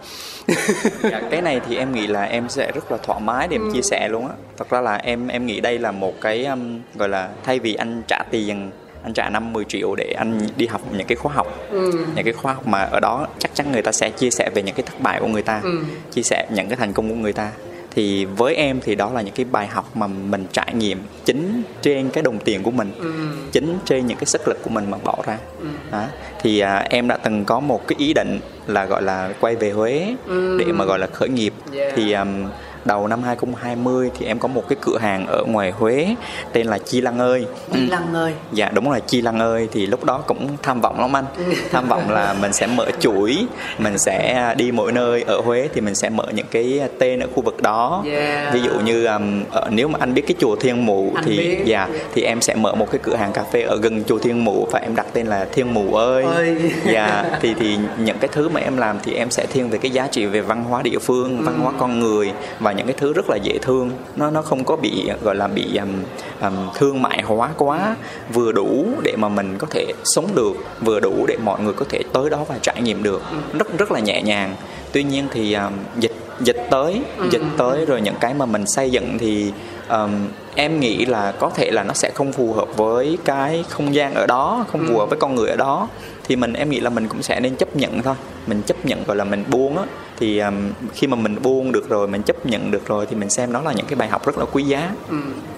[1.03, 3.63] dạ, cái này thì em nghĩ là em sẽ rất là thoải mái để em
[3.63, 3.71] ừ.
[3.75, 6.81] chia sẻ luôn á thật ra là em em nghĩ đây là một cái um,
[6.95, 8.71] gọi là thay vì anh trả tiền
[9.03, 11.93] anh trả 50 triệu để anh đi học những cái khóa học ừ.
[12.15, 14.63] những cái khóa học mà ở đó chắc chắn người ta sẽ chia sẻ về
[14.63, 15.79] những cái thất bại của người ta ừ.
[16.13, 17.51] chia sẻ những cái thành công của người ta
[17.99, 21.63] thì với em thì đó là những cái bài học mà mình trải nghiệm chính
[21.83, 23.13] trên cái đồng tiền của mình ừ.
[23.53, 25.67] chính trên những cái sức lực của mình mà bỏ ra ừ.
[25.93, 26.05] đó.
[26.43, 29.71] thì à, em đã từng có một cái ý định là gọi là quay về
[29.71, 30.59] Huế ừ.
[30.59, 31.93] để mà gọi là khởi nghiệp yeah.
[31.97, 32.45] thì um,
[32.85, 36.15] đầu năm 2020 thì em có một cái cửa hàng ở ngoài Huế
[36.53, 37.47] tên là Chi Lăng ơi.
[37.73, 38.33] Chi Lăng ơi.
[38.53, 41.25] Dạ đúng là Chi Lăng ơi thì lúc đó cũng tham vọng lắm anh.
[41.73, 43.47] tham vọng là mình sẽ mở chuỗi,
[43.79, 47.27] mình sẽ đi mỗi nơi ở Huế thì mình sẽ mở những cái tên ở
[47.35, 48.03] khu vực đó.
[48.07, 48.55] Yeah.
[48.55, 51.39] Ví dụ như um, ở, nếu mà anh biết cái chùa Thiên Mụ anh thì
[51.39, 51.59] biết.
[51.65, 54.45] dạ thì em sẽ mở một cái cửa hàng cà phê ở gần chùa Thiên
[54.45, 56.25] Mụ và em đặt tên là Thiên Mụ ơi.
[56.35, 56.57] ơi.
[56.93, 59.91] dạ thì thì những cái thứ mà em làm thì em sẽ thiên về cái
[59.91, 63.13] giá trị về văn hóa địa phương, văn hóa con người và những cái thứ
[63.13, 63.91] rất là dễ thương.
[64.17, 65.89] Nó nó không có bị gọi là bị um,
[66.43, 67.97] um, thương mại hóa quá
[68.33, 71.85] vừa đủ để mà mình có thể sống được vừa đủ để mọi người có
[71.89, 73.23] thể tới đó và trải nghiệm được.
[73.59, 74.55] Rất rất là nhẹ nhàng.
[74.93, 78.91] Tuy nhiên thì um, dịch dịch tới dịch tới rồi những cái mà mình xây
[78.91, 79.53] dựng thì
[79.89, 80.11] um,
[80.55, 84.15] em nghĩ là có thể là nó sẽ không phù hợp với cái không gian
[84.15, 85.89] ở đó không phù hợp với con người ở đó.
[86.25, 88.15] Thì mình em nghĩ là mình cũng sẽ nên chấp nhận thôi.
[88.47, 89.85] Mình chấp nhận gọi là mình buông á
[90.19, 90.55] thì um,
[90.95, 93.63] khi mà mình buông được rồi mình chấp nhận được rồi thì mình xem đó
[93.63, 95.17] là những cái bài học rất là quý giá ừ.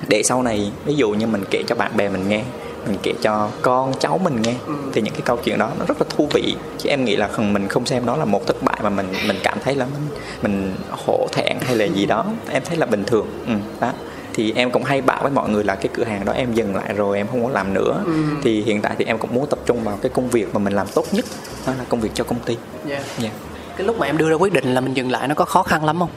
[0.08, 2.42] để sau này ví dụ như mình kể cho bạn bè mình nghe
[2.86, 4.74] mình kể cho con cháu mình nghe ừ.
[4.92, 7.28] thì những cái câu chuyện đó nó rất là thú vị chứ em nghĩ là
[7.38, 10.18] mình không xem đó là một thất bại mà mình mình cảm thấy là mình
[10.42, 13.92] mình hổ thẹn hay là gì đó em thấy là bình thường ừ, đó
[14.34, 16.76] thì em cũng hay bảo với mọi người là cái cửa hàng đó em dừng
[16.76, 18.12] lại rồi em không có làm nữa ừ.
[18.42, 20.72] thì hiện tại thì em cũng muốn tập trung vào cái công việc mà mình
[20.72, 21.24] làm tốt nhất
[21.66, 22.56] đó là công việc cho công ty
[22.88, 23.02] yeah.
[23.22, 23.32] Yeah.
[23.76, 25.62] Cái lúc mà em đưa ra quyết định là mình dừng lại nó có khó
[25.62, 26.10] khăn lắm không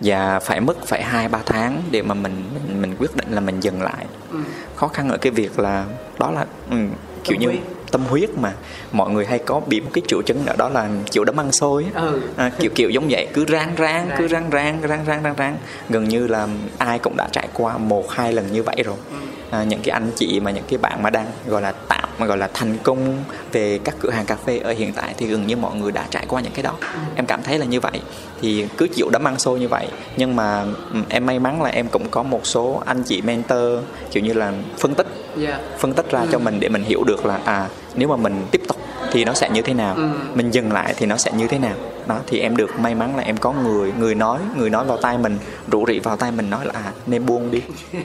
[0.00, 3.40] và phải mất phải hai ba tháng để mà mình mình mình quyết định là
[3.40, 4.38] mình dừng lại Ừ.
[4.76, 5.84] khó khăn ở cái việc là
[6.18, 6.76] đó là ừ,
[7.24, 7.60] kiểu Tâm như huyết.
[7.90, 8.52] tâm huyết mà
[8.92, 11.52] mọi người hay có bị một cái triệu chứng nào đó là chịu đấm ăn
[11.52, 11.86] xôi.
[11.94, 12.20] Ừ.
[12.36, 15.56] à, kiểu kiểu giống vậy cứ rang rang cứ rang rang rang rang rang rang
[15.88, 19.16] gần như là ai cũng đã trải qua một hai lần như vậy rồi Ừ.
[19.50, 22.26] à, những cái anh chị mà những cái bạn mà đang gọi là tạm mà
[22.26, 25.46] gọi là thành công về các cửa hàng cà phê ở hiện tại thì gần
[25.46, 26.98] như mọi người đã trải qua những cái đó Ừ.
[27.16, 28.00] em cảm thấy là như vậy
[28.42, 31.70] thì cứ chịu đấm ăn xôi như vậy nhưng mà ừ, em may mắn là
[31.70, 33.78] em cũng có một số anh chị mentor
[34.10, 35.58] kiểu như là phân tích Dạ.
[35.78, 38.60] phân tích ra cho mình để mình hiểu được là à nếu mà mình tiếp
[38.68, 38.76] tục
[39.12, 39.94] thì nó sẽ như thế nào?
[39.94, 40.08] Ừ.
[40.34, 41.74] mình dừng lại thì nó sẽ như thế nào?
[42.06, 44.96] Đó thì em được may mắn là em có người người nói người nói vào
[44.96, 45.38] tai mình
[45.70, 47.62] rủ rỉ vào tai mình nói là à nên buông đi.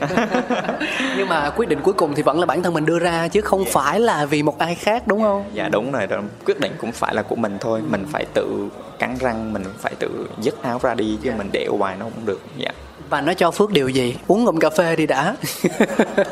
[1.16, 3.40] Nhưng mà quyết định cuối cùng thì vẫn là bản thân mình đưa ra chứ
[3.40, 5.44] không phải là vì một ai khác đúng không?
[5.52, 6.20] Dạ đúng rồi đó.
[6.46, 7.82] quyết định cũng phải là của mình thôi.
[7.90, 11.66] Mình phải tự cắn răng mình phải tự dứt áo ra đi chứ mình để
[11.78, 12.40] hoài nó không được.
[12.56, 12.70] Dạ.
[13.10, 14.16] Và nó cho phước điều gì?
[14.26, 15.34] Uống ngụm cà phê đi đã.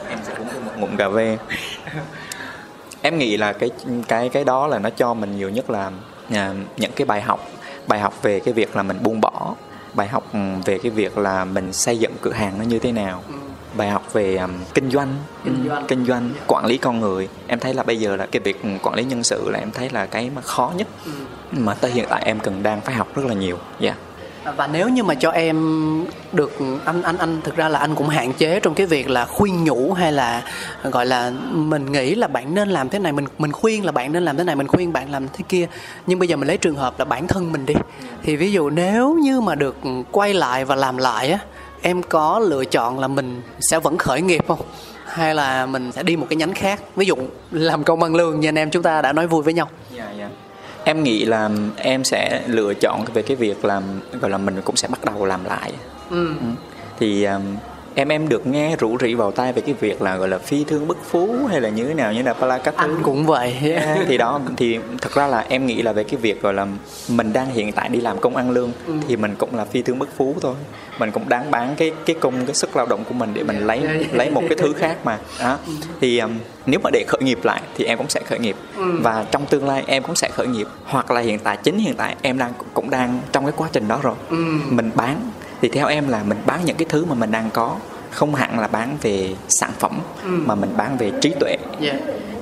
[0.08, 1.38] Em sẽ uống một ngụm cà phê
[3.02, 3.70] em nghĩ là cái
[4.08, 5.90] cái cái đó là nó cho mình nhiều nhất là
[6.30, 7.48] à, những cái bài học
[7.86, 9.54] bài học về cái việc là mình buông bỏ
[9.94, 12.92] bài học ừ, về cái việc là mình xây dựng cửa hàng nó như thế
[12.92, 13.22] nào.
[13.76, 15.08] Bài học về um, kinh doanh
[15.44, 15.86] Kinh ừ, doanh.
[15.86, 17.28] kinh doanh quản lý con người.
[17.46, 19.70] Em thấy là bây giờ là cái việc ừ, quản lý nhân sự là em
[19.70, 20.88] thấy là cái mà khó nhất
[21.52, 23.58] mà tới hiện tại em cần đang phải học rất là nhiều.
[23.80, 23.94] Dạ
[24.56, 26.52] và nếu như mà cho em được,
[26.84, 29.64] anh anh anh, thực ra là anh cũng hạn chế trong cái việc là khuyên
[29.64, 30.42] nhủ hay là,
[30.82, 34.12] gọi là, mình nghĩ là bạn nên làm thế này, mình mình khuyên là bạn
[34.12, 35.66] nên làm thế này, mình khuyên bạn làm thế kia.
[36.06, 37.74] Nhưng bây giờ mình lấy trường hợp là bản thân mình đi.
[38.22, 39.76] Thì ví dụ nếu như mà được
[40.12, 41.38] quay lại và làm lại á,
[41.82, 44.60] em có lựa chọn là mình sẽ vẫn khởi nghiệp không?
[45.06, 46.80] Hay là mình sẽ đi một cái nhánh khác?
[46.96, 47.16] Ví dụ
[47.50, 49.68] làm công ăn lương như anh em chúng ta đã nói vui với nhau.
[49.96, 50.08] Yeah.
[50.88, 53.82] Em nghĩ là em sẽ lựa chọn về cái việc làm
[54.20, 55.72] gọi là mình cũng sẽ bắt đầu làm lại.
[56.10, 56.26] ừ.
[56.26, 56.46] Ừ.
[56.98, 57.42] Thì um,
[57.98, 60.64] em em được nghe rủ rỉ vào tai về cái việc là gọi là phi
[60.64, 63.56] thương bức phú hay là như thế nào như là pala các anh cũng vậy.
[64.08, 66.66] Thì đó thì thật ra là em nghĩ là về cái việc gọi là
[67.08, 68.92] mình đang hiện tại đi làm công ăn lương Ừ.
[69.08, 70.54] thì mình cũng là phi thương bức phú thôi.
[70.98, 73.66] Mình cũng đáng bán cái cái công cái sức lao động của mình để mình
[73.66, 74.06] lấy Dạ, dạ.
[74.12, 75.18] lấy một cái thứ khác mà.
[75.40, 75.58] Đó.
[76.00, 76.30] Thì um,
[76.66, 78.56] nếu mà để khởi nghiệp lại thì em cũng sẽ khởi nghiệp.
[78.76, 78.82] Ừ.
[79.02, 80.66] và trong tương lai em cũng sẽ khởi nghiệp.
[80.84, 83.88] Hoặc là hiện tại chính hiện tại em đang cũng đang trong cái quá trình
[83.88, 84.14] đó rồi.
[84.30, 84.36] Ừ.
[84.70, 85.30] mình bán
[85.62, 87.76] thì theo em là mình bán những cái thứ mà mình đang có
[88.10, 90.30] không hẳn là bán về sản phẩm Ừ.
[90.46, 91.94] mà mình bán về trí tuệ Dạ.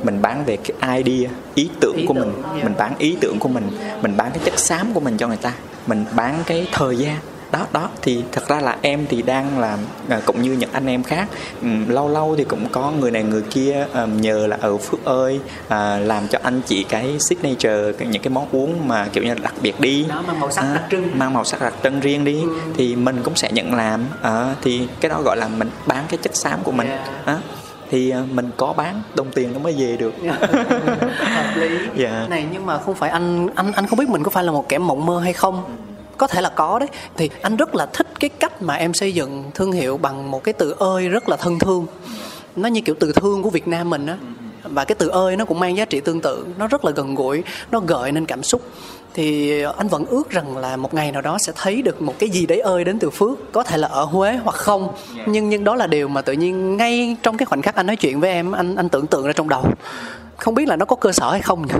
[0.02, 2.64] mình bán về cái idea ý tưởng Ý của tưởng, mình yeah.
[2.64, 3.70] mình bán ý tưởng của mình
[4.02, 5.52] mình bán cái chất xám của mình cho người ta
[5.86, 7.16] mình bán cái thời gian
[7.52, 9.78] đó đó thì thật ra là em thì đang làm
[10.08, 11.28] à, cũng như những anh em khác
[11.62, 15.04] ừm, lâu lâu thì cũng có người này người kia à, nhờ là ở phước
[15.04, 19.28] ơi à, làm cho anh chị cái signature những cái món uống mà kiểu như
[19.34, 21.18] là đặc biệt đi Đó, mang màu sắc À, đặc trưng.
[21.18, 22.48] mang màu sắc đặc trưng riêng đi Ừ.
[22.76, 26.18] thì mình cũng sẽ nhận làm à, thì cái đó gọi là mình bán cái
[26.22, 27.26] chất xám của mình Yeah.
[27.26, 27.36] Đó.
[27.90, 30.14] thì à, mình có bán đồng tiền nó mới về được
[31.20, 32.26] hợp lý Dạ.
[32.30, 34.68] này nhưng mà không phải anh anh anh không biết mình có phải là một
[34.68, 35.62] kẻ mộng mơ hay không
[36.18, 36.88] có thể là có đấy.
[37.16, 40.44] Thì anh rất là thích cái cách mà em xây dựng thương hiệu bằng một
[40.44, 41.86] cái từ ơi rất là thân thương.
[42.56, 44.16] Nó như kiểu từ thương của Việt Nam mình á.
[44.62, 46.46] Và cái từ ơi nó cũng mang giá trị tương tự.
[46.58, 48.62] Nó rất là gần gũi nó gợi nên cảm xúc.
[49.14, 52.28] Thì anh vẫn ước rằng là một ngày nào đó sẽ thấy được một cái
[52.28, 53.52] gì đấy ơi đến từ Phước.
[53.52, 54.94] Có thể là ở Huế hoặc không.
[55.26, 57.96] Nhưng nhưng đó là điều mà tự nhiên ngay trong cái khoảnh khắc anh nói
[57.96, 59.64] chuyện với em anh anh tưởng tượng ra trong đầu.
[60.36, 61.74] Không biết là nó có cơ sở hay không nhỉ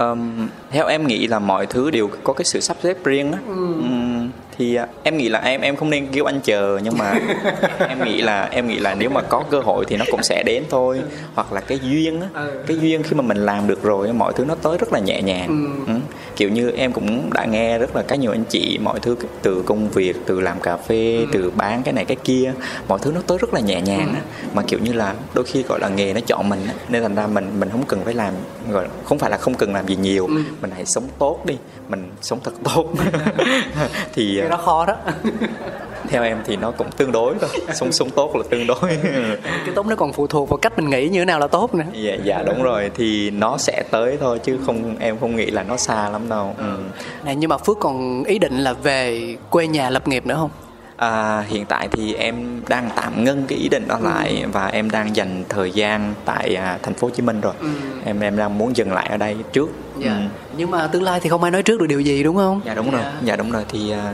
[0.00, 3.38] Ờm, theo em nghĩ là mọi thứ đều có cái sự sắp xếp riêng á.
[3.46, 4.30] Ừm,
[4.60, 7.14] thì à, em nghĩ là em em không nên kêu anh chờ nhưng mà
[7.88, 10.42] em nghĩ là em nghĩ là nếu mà có cơ hội thì nó cũng sẽ
[10.42, 11.00] đến thôi.
[11.34, 12.50] Hoặc là cái duyên á Ừ.
[12.66, 15.22] cái duyên khi mà mình làm được rồi mọi thứ nó tới rất là nhẹ
[15.22, 15.66] nhàng.
[15.86, 15.92] Ừ.
[16.36, 19.62] kiểu như em cũng đã nghe rất là cái nhiều anh chị mọi thứ từ
[19.66, 22.52] công việc từ làm cà phê từ bán cái này cái kia
[22.88, 24.20] mọi thứ nó tới rất là nhẹ nhàng á.
[24.54, 27.14] Mà kiểu như là đôi khi gọi là nghề nó chọn mình á nên thành
[27.14, 28.34] ra mình mình không cần phải làm
[28.70, 30.28] gọi không phải là không cần làm gì nhiều.
[30.60, 31.54] Mình hãy sống tốt đi
[31.88, 32.86] mình sống thật tốt.
[34.14, 34.94] Thì à, đó khó đó
[36.08, 38.76] theo em thì nó cũng tương đối thôi sống sống tốt là tương đối
[39.42, 41.74] cái tốt nó còn phụ thuộc vào cách mình nghĩ như thế nào là tốt
[41.74, 45.46] nữa dạ dạ đúng rồi thì nó sẽ tới thôi chứ không em không nghĩ
[45.46, 46.78] là nó xa lắm đâu ừ.
[47.24, 50.50] này nhưng mà phước còn ý định là về quê nhà lập nghiệp nữa không
[50.96, 54.90] À, hiện tại thì em đang tạm ngưng cái ý định đó lại và em
[54.90, 57.52] đang dành thời gian tại à, thành phố Hồ Chí Minh rồi.
[57.60, 57.66] Ừ.
[58.04, 59.68] Em em đang muốn dừng lại ở đây trước.
[59.98, 60.16] dạ Ừ.
[60.56, 62.74] nhưng mà tương lai thì không ai nói trước được điều gì đúng không Dạ
[62.74, 63.00] đúng rồi.
[63.02, 63.12] Dạ.
[63.24, 64.12] Dạ đúng rồi thì à,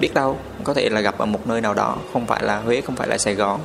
[0.00, 2.80] biết đâu có thể là gặp ở một nơi nào đó, không phải là Huế,
[2.80, 3.60] không phải là Sài Gòn.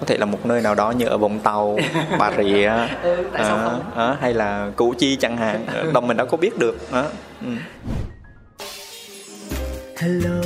[0.00, 1.78] Có thể là một nơi nào đó như ở Vũng Tàu,
[2.18, 2.70] Bà Rịa,
[3.02, 3.82] Ừ, tại sao à, không?
[3.96, 5.66] à, hay là Củ Chi chẳng hạn.
[5.92, 6.92] Đồng mình đâu có biết được.
[6.92, 7.04] Đó.
[7.44, 7.48] Ừ.
[9.98, 10.40] Hello,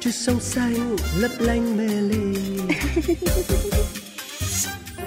[0.00, 2.36] just sông xanh lấp lánh mê ly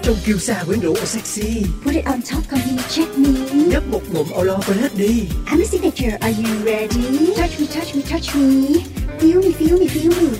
[0.06, 3.28] Trông kiêu sa quyến rũ và sexy Put it on top, come here, check me.
[3.52, 7.34] Nhấp một ngụm lo quên hết đi I'm a signature, are you ready?
[7.36, 8.80] Touch me, touch me, touch me.
[9.20, 10.38] Feel me, feel me, feel me.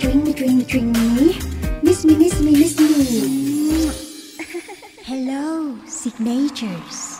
[0.00, 1.32] Drink me, drink me, drink me.
[1.82, 2.86] Miss me, miss me, miss me.
[5.04, 7.18] Hello, signatures.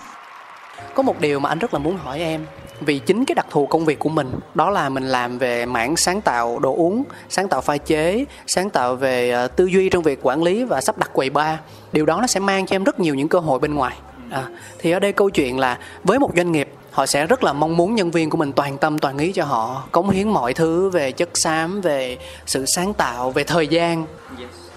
[0.94, 2.46] có một điều mà anh rất là muốn hỏi em
[2.80, 5.96] vì chính cái đặc thù công việc của mình đó là mình làm về mảng
[5.96, 10.02] sáng tạo đồ uống sáng tạo pha chế sáng tạo về ờ, tư duy trong
[10.02, 11.58] việc quản lý và sắp đặt quầy bar.
[11.92, 13.96] Điều đó nó sẽ mang cho em rất nhiều những cơ hội bên ngoài.
[14.30, 14.44] À,
[14.78, 17.76] thì ở đây câu chuyện là với một doanh nghiệp họ sẽ rất là mong
[17.76, 20.90] muốn nhân viên của mình toàn tâm toàn ý cho họ cống hiến mọi thứ
[20.90, 24.06] về chất xám về sự sáng tạo về thời gian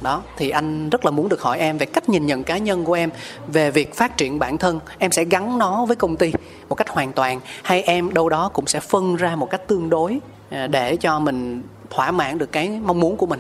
[0.02, 2.86] đó thì anh rất là muốn được hỏi em về cách nhìn nhận cá nhân
[2.86, 3.10] của em
[3.48, 4.80] về việc phát triển bản thân.
[4.98, 6.32] Em sẽ gắn nó với công ty
[6.70, 9.90] một cách hoàn toàn hay em đâu đó cũng sẽ phân ra một cách tương
[9.90, 13.40] đối à, để cho mình thỏa mãn được cái mong muốn của mình?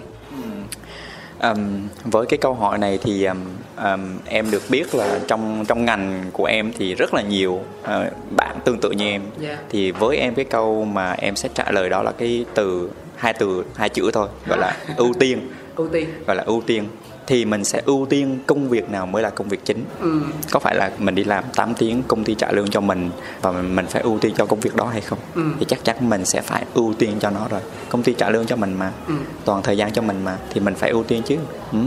[1.41, 3.37] Um, với cái câu hỏi này thì um,
[3.83, 7.87] um, em được biết là trong trong ngành của em thì rất là nhiều uh,
[8.35, 9.21] bạn tương tự như em.
[9.41, 9.59] Yeah.
[9.69, 13.33] thì với em cái câu mà em sẽ trả lời đó là cái từ hai
[13.33, 15.39] từ hai chữ thôi gọi là ưu tiên
[15.79, 16.83] ưu tiên gọi là ưu tiên
[17.27, 20.21] thì mình sẽ ưu tiên công việc nào mới là công việc chính ừ.
[20.51, 23.09] có phải là mình đi làm 8 tiếng công ty trả lương cho mình
[23.41, 25.41] và mình phải ưu tiên cho công việc đó hay không Ừ.
[25.59, 28.45] thì chắc chắn mình sẽ phải ưu tiên cho nó rồi công ty trả lương
[28.45, 29.13] cho mình mà Ừ.
[29.45, 31.35] toàn thời gian cho mình mà thì mình phải ưu tiên chứ
[31.71, 31.77] ừ.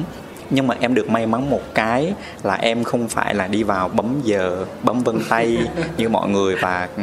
[0.50, 3.88] nhưng mà em được may mắn một cái là em không phải là đi vào
[3.88, 5.58] bấm giờ bấm vân tay
[5.96, 7.02] như mọi người và ừ,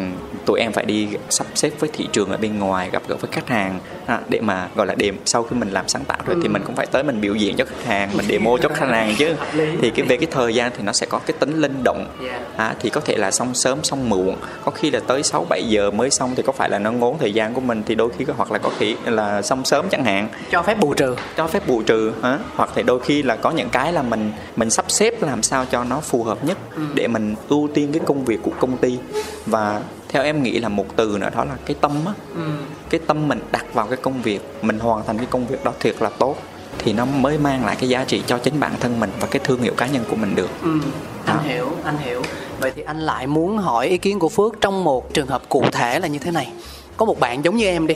[0.50, 3.32] tụi em phải đi sắp xếp với thị trường ở bên ngoài gặp gỡ với
[3.32, 6.38] khách hàng à, để mà gọi là điểm sau khi mình làm sáng tạo rồi
[6.44, 8.90] thì mình cũng phải tới mình biểu diễn cho khách hàng mình demo cho khách
[8.90, 9.36] hàng chứ.
[9.82, 12.08] Thì cái về cái thời gian thì nó sẽ có cái tính linh động.
[12.56, 14.36] À, thì có thể là xong sớm xong muộn.
[14.66, 17.18] Có khi là tới 6 7 giờ mới xong thì có phải là nó ngốn
[17.20, 20.04] thời gian của mình thì đôi khi hoặc là có khi là xong sớm chẳng
[20.04, 20.30] hạn.
[20.52, 21.16] Cho phép bù trừ.
[21.38, 22.40] Cho phép bù trừ hả?
[22.56, 25.66] hoặc thì đôi khi là có những cái là mình mình sắp xếp làm sao
[25.72, 26.58] cho nó phù hợp nhất
[26.94, 28.98] để mình ưu tiên cái công việc của công ty.
[29.46, 32.42] Và theo em nghĩ là một từ nữa đó là cái tâm á ừ.
[32.90, 35.74] cái tâm mình đặt vào cái công việc mình hoàn thành cái công việc đó
[35.80, 36.36] thiệt là tốt
[36.78, 39.42] thì nó mới mang lại cái giá trị cho chính bản thân mình và cái
[39.44, 40.80] thương hiệu cá nhân của mình được Ừ,
[41.26, 42.22] anh hiểu, anh hiểu.
[42.60, 45.64] Vậy thì anh lại muốn hỏi ý kiến của Phước trong một trường hợp cụ
[45.72, 46.52] thể là như thế này.
[46.98, 47.96] Có một bạn giống như em đi,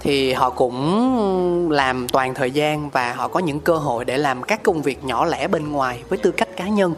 [0.00, 4.42] thì họ cũng làm toàn thời gian và họ có những cơ hội để làm
[4.42, 6.94] các công việc nhỏ lẻ bên ngoài với tư cách cá nhân.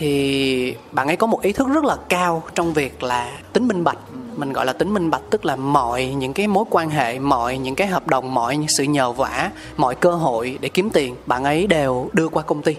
[0.00, 3.84] Thì bạn ấy có một ý thức rất là cao trong việc là tính minh
[3.84, 3.98] bạch.
[4.36, 7.58] Mình gọi là tính minh bạch tức là mọi những cái mối quan hệ, mọi
[7.58, 11.44] những cái hợp đồng, mọi sự nhờ vả, mọi cơ hội để kiếm tiền, bạn
[11.44, 12.76] ấy đều đưa qua công ty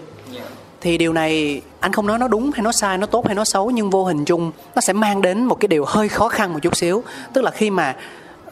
[0.82, 3.44] thì điều này anh không nói nó đúng hay nó sai nó tốt hay nó
[3.44, 6.52] xấu nhưng vô hình chung nó sẽ mang đến một cái điều hơi khó khăn
[6.52, 7.96] một chút xíu tức là khi mà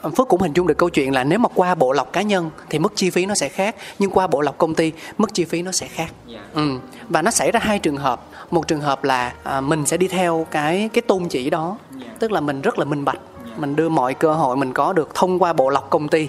[0.01, 2.23] ờ, Phước cũng hình dung được câu chuyện là nếu mà qua bộ lọc cá
[2.23, 5.35] nhân thì mức chi phí nó sẽ khác nhưng qua bộ lọc công ty mức
[5.35, 6.13] chi phí nó sẽ khác
[6.55, 6.79] ừ.
[7.09, 10.09] và nó xảy ra hai trường hợp một trường hợp là à, mình sẽ đi
[10.09, 11.77] theo cái cái tôn chỉ đó.
[12.19, 13.19] Tức là mình rất là minh bạch.
[13.57, 16.29] Mình đưa mọi cơ hội mình có được thông qua bộ lọc công ty.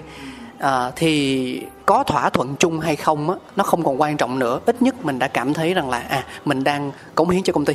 [0.59, 4.59] À, thì có thỏa thuận chung hay không á nó không còn quan trọng nữa.
[4.65, 7.65] Ít nhất mình đã cảm thấy rằng là à mình đang cống hiến cho công
[7.65, 7.73] ty.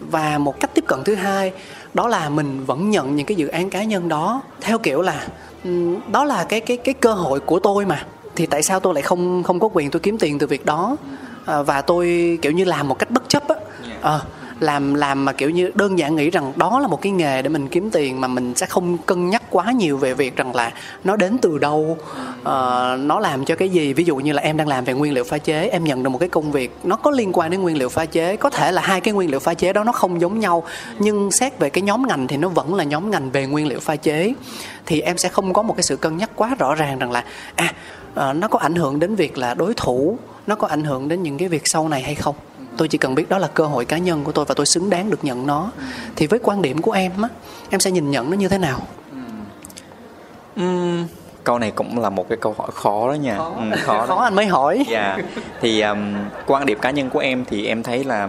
[0.00, 1.52] Và một cách tiếp cận thứ hai
[1.94, 5.26] đó là mình vẫn nhận những cái dự án cá nhân đó theo kiểu là
[6.12, 8.06] đó là cái cái cái cơ hội của tôi mà.
[8.36, 10.96] Thì tại sao tôi lại không không có quyền tôi kiếm tiền từ việc đó?
[11.46, 13.54] À, và tôi kiểu như làm một cách bất chấp á.
[14.00, 14.20] Ờ,
[14.60, 17.48] làm làm mà kiểu như đơn giản nghĩ rằng đó là một cái nghề để
[17.48, 20.72] mình kiếm tiền mà mình sẽ không cân nhắc quá nhiều về việc rằng là
[21.04, 21.98] nó đến từ đâu.
[22.44, 23.92] Ờ, nó làm cho cái gì?
[23.92, 26.10] Ví dụ như là em đang làm về nguyên liệu pha chế em nhận được
[26.10, 28.36] một cái công việc nó có liên quan đến nguyên liệu pha chế.
[28.36, 30.64] Có thể là hai cái nguyên liệu pha chế đó nó không giống nhau
[30.98, 33.80] nhưng xét về cái nhóm ngành thì nó vẫn là nhóm ngành về nguyên liệu
[33.80, 34.34] pha chế.
[34.86, 37.24] Thì em sẽ không có một cái sự cân nhắc quá rõ ràng rằng là
[37.54, 37.74] à
[38.14, 41.22] ờ, nó có ảnh hưởng đến việc là đối thủ nó có ảnh hưởng đến
[41.22, 42.34] những cái việc sau này hay không?
[42.76, 44.90] Tôi chỉ cần biết đó là cơ hội cá nhân của tôi và tôi xứng
[44.90, 45.70] đáng được nhận nó.
[46.16, 47.28] Thì với quan điểm của em á
[47.70, 48.80] em sẽ nhìn nhận nó như thế nào?
[50.56, 51.06] Ừm,
[51.44, 53.36] câu này cũng là một cái câu hỏi khó đó nha.
[53.38, 53.54] Khó.
[53.86, 54.06] Đó.
[54.06, 54.84] khó anh mới hỏi.
[54.88, 55.18] Dạ.
[55.60, 56.14] Thì um,
[56.46, 58.28] quan điểm cá nhân của em thì em thấy là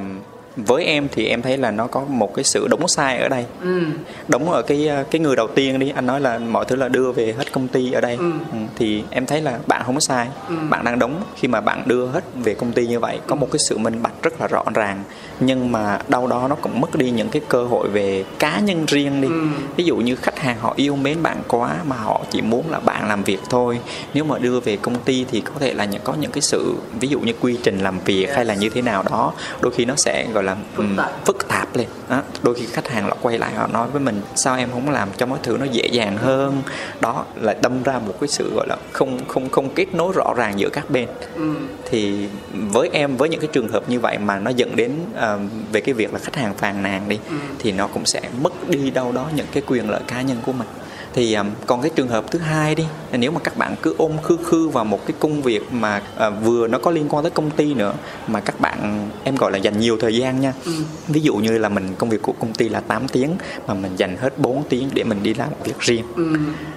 [0.55, 3.45] với em thì em thấy là nó có một cái sự đúng sai ở đây.
[3.61, 3.81] ừ.
[4.27, 7.11] Đúng ở cái cái người đầu tiên đi, anh nói là mọi thứ là đưa
[7.11, 8.15] về hết công ty ở đây.
[8.15, 8.31] Ừ.
[8.51, 10.55] Ừ, thì em thấy là bản không có sai ừ.
[10.69, 13.47] bạn đang đúng khi mà bạn đưa hết về công ty như vậy có một
[13.51, 15.03] cái sự minh bạch rất là rõ ràng
[15.39, 18.85] nhưng mà đâu đó nó cũng mất đi những cái cơ hội về cá nhân
[18.85, 19.43] riêng đi ừ.
[19.75, 22.79] ví dụ như khách hàng họ yêu mến bạn quá mà họ chỉ muốn là
[22.79, 23.79] bạn làm việc thôi
[24.13, 26.75] nếu mà đưa về công ty thì có thể là những có những cái sự
[26.99, 28.35] ví dụ như quy trình làm việc yes.
[28.35, 31.25] hay là như thế nào đó đôi khi nó sẽ gọi là phức tạp, um,
[31.25, 32.21] phức tạp lên đó.
[32.43, 35.09] đôi khi khách hàng họ quay lại họ nói với mình sao em không làm
[35.17, 36.61] cho mọi thứ nó dễ dàng hơn
[37.01, 40.33] đó là đâm ra một cái sự gọi là không không không kết nối rõ
[40.37, 41.53] ràng giữa các bên ừ.
[41.93, 45.51] Thì với em với những cái trường hợp như vậy mà nó dẫn đến uh,
[45.71, 47.35] về cái việc là khách hàng phàn nàn đi ừ.
[47.59, 50.51] thì nó cũng sẽ mất đi đâu đó những cái quyền lợi cá nhân của
[50.51, 50.67] mình
[51.13, 54.11] thì um, còn cái trường hợp thứ hai đi nếu mà các bạn cứ ôm
[54.23, 57.31] khư khư vào một cái công việc mà uh, vừa nó có liên quan tới
[57.31, 57.93] công ty nữa
[58.27, 60.71] mà các bạn em gọi là dành nhiều thời gian nha ừ.
[61.07, 63.35] ví dụ như là mình công việc của công ty là 8 tiếng
[63.67, 66.23] mà mình dành hết 4 tiếng để mình đi làm việc riêng ừ.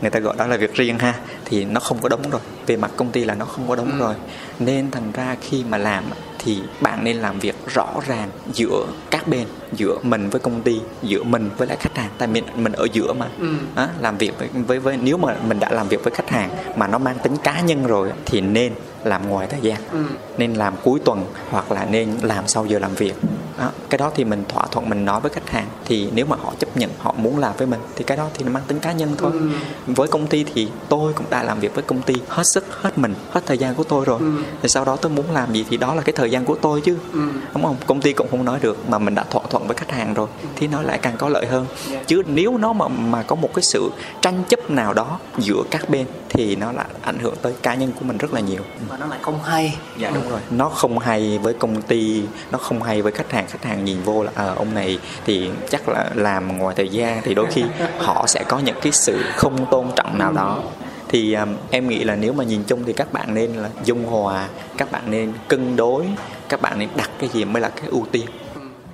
[0.00, 1.14] người ta gọi đó là việc riêng ha
[1.44, 3.92] thì nó không có đúng rồi về mặt công ty là nó không có đúng
[3.92, 3.98] ừ.
[3.98, 4.14] rồi
[4.58, 6.04] nên thành ra khi mà làm
[6.46, 10.80] thì bạn nên làm việc rõ ràng giữa các bên giữa mình với công ty
[11.02, 13.54] giữa mình với lại khách hàng tại mình mình ở giữa mà ừ.
[13.74, 16.50] à, làm việc với, với với nếu mà mình đã làm việc với khách hàng
[16.76, 18.72] mà nó mang tính cá nhân rồi thì nên
[19.04, 20.04] làm ngoài thời gian ừ.
[20.38, 23.14] nên làm cuối tuần hoặc là nên làm sau giờ làm việc
[23.58, 26.36] đó, cái đó thì mình thỏa thuận mình nói với khách hàng thì nếu mà
[26.42, 28.78] họ chấp nhận họ muốn làm với mình thì cái đó thì nó mang tính
[28.78, 29.48] cá nhân thôi ừ.
[29.86, 32.98] với công ty thì tôi cũng đã làm việc với công ty hết sức hết
[32.98, 34.32] mình hết thời gian của tôi rồi ừ.
[34.62, 36.80] thì sau đó tôi muốn làm gì thì đó là cái thời gian của tôi
[36.80, 37.20] chứ ừ.
[37.54, 39.90] đúng không công ty cũng không nói được mà mình đã thỏa thuận với khách
[39.90, 40.48] hàng rồi ừ.
[40.56, 42.06] thì nó lại càng có lợi hơn yeah.
[42.06, 43.90] chứ nếu nó mà mà có một cái sự
[44.22, 47.92] tranh chấp nào đó giữa các bên thì nó lại ảnh hưởng tới cá nhân
[47.98, 50.98] của mình rất là nhiều và nó lại không hay dạ đúng rồi nó không
[50.98, 54.32] hay với công ty nó không hay với khách hàng khách hàng nhìn vô là
[54.34, 57.20] à, ông này thì chắc là làm ngoài thời gian.
[57.24, 57.64] Thì đôi khi
[57.98, 60.62] họ sẽ có những cái sự không tôn trọng nào đó.
[61.08, 64.04] Thì um, em nghĩ là nếu mà nhìn chung thì các bạn nên là dung
[64.04, 66.04] hòa các bạn nên cân đối
[66.48, 68.26] các bạn nên đặt cái gì mới là cái ưu tiên.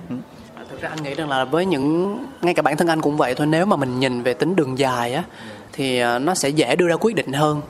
[0.09, 0.15] Ừ.
[0.69, 3.35] thực ra anh nghĩ rằng là với những ngay cả bản thân anh cũng vậy
[3.35, 5.23] thôi nếu mà mình nhìn về tính đường dài á
[5.73, 7.61] thì ờ, nó sẽ dễ đưa ra quyết định hơn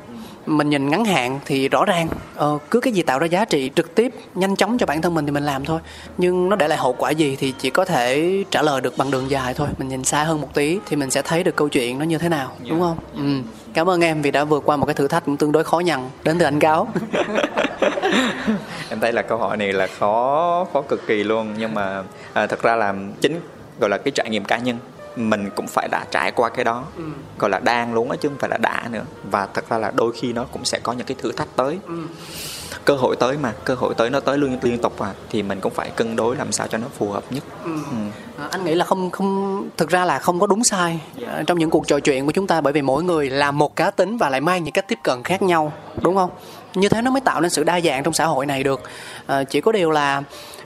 [0.45, 3.71] mình nhìn ngắn hạn thì rõ ràng ờ, cứ cái gì tạo ra giá trị
[3.75, 5.79] trực tiếp nhanh chóng cho bản thân mình thì mình làm thôi.
[6.17, 9.11] Nhưng nó để lại hậu quả gì thì chỉ có thể trả lời được bằng
[9.11, 9.67] đường dài thôi.
[9.77, 12.17] Mình nhìn xa hơn một tí thì mình sẽ thấy được câu chuyện nó như
[12.17, 12.97] thế nào đúng không?
[13.15, 13.49] Ừ.
[13.73, 15.79] cảm ơn em vì đã vượt qua một cái thử thách cũng tương đối khó
[15.79, 16.09] nhằn.
[16.23, 16.87] Đến từ anh cáo.
[18.89, 21.53] Em thấy là câu hỏi này là khó khó cực kỳ luôn.
[21.57, 23.39] Nhưng mà à, thật ra là chính
[23.79, 24.77] gọi là cái trải nghiệm cá nhân
[25.15, 27.03] mình cũng phải đã trải qua cái đó ừ.
[27.39, 29.91] gọi là đang luôn á chứ không phải là đã nữa và thật ra là
[29.95, 31.93] đôi khi nó cũng sẽ có những cái thử thách tới ừ.
[32.85, 35.59] cơ hội tới mà cơ hội tới nó tới liên liên tục à thì mình
[35.61, 37.71] cũng phải cân đối làm sao cho nó phù hợp nhất ừ.
[37.91, 37.97] Ừ.
[38.39, 41.31] À, anh nghĩ là không không thực ra là không có đúng sai yeah.
[41.37, 41.43] Dạ.
[41.47, 43.91] trong những cuộc trò chuyện của chúng ta bởi vì mỗi người là một cá
[43.91, 46.29] tính và lại mang những cách tiếp cận khác nhau đúng không
[46.75, 48.81] như thế nó mới tạo nên sự đa dạng trong xã hội này được
[49.27, 50.23] à, chỉ có điều là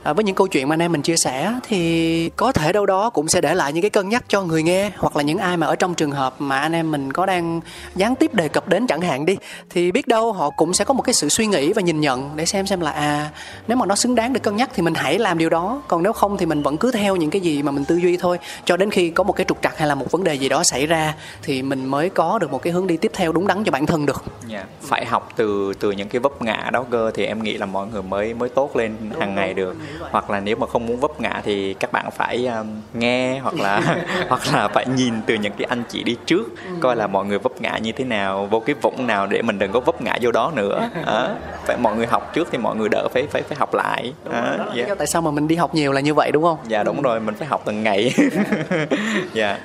[0.08, 2.86] à, với những câu chuyện mà anh em mình chia sẻ thì có thể đâu
[2.86, 5.38] đó cũng sẽ để lại những cái cân nhắc cho người nghe hoặc là những
[5.38, 7.62] ai mà ở trong trường hợp mà anh em mình có đang
[7.96, 9.38] gián tiếp đề cập đến chẳng hạn đi
[9.70, 12.30] thì biết đâu họ cũng sẽ có một cái sự suy nghĩ và nhìn nhận
[12.36, 13.30] để xem xem là à
[13.68, 16.04] nếu mà nó xứng đáng để cân nhắc thì mình hãy làm điều đó còn
[16.04, 18.40] nếu không thì mình vẫn cứ theo những cái gì mà mình tư duy thôi
[18.66, 20.64] cho đến khi có một cái trục trặc hay là một vấn đề gì đó
[20.64, 23.64] xảy ra thì mình mới có được một cái hướng đi tiếp theo đúng đắn
[23.64, 24.66] cho bản thân được yeah.
[24.82, 27.88] Phải học từ từ những cái vấp ngã đó cơ thì em nghĩ là mọi
[27.88, 29.76] người mới mới tốt lên hàng ngày được
[30.12, 33.56] hoặc là nếu mà không muốn vấp ngã thì các bạn phải um, nghe hoặc
[33.56, 33.98] là
[34.30, 36.72] hoặc là phải nhìn từ những cái anh chị đi trước ừ.
[36.82, 39.60] coi là mọi người vấp ngã như thế nào vô cái vũng nào để mình
[39.60, 41.36] đừng có vấp ngã vô đó nữa à,
[41.66, 44.58] phải mọi người học trước thì mọi người đỡ phải phải phải học lại à,
[44.76, 44.98] yeah.
[44.98, 47.20] tại sao mà mình đi học nhiều là như vậy đúng không dạ đúng rồi
[47.20, 48.14] mình phải học từng ngày
[49.34, 49.60] dạ yeah.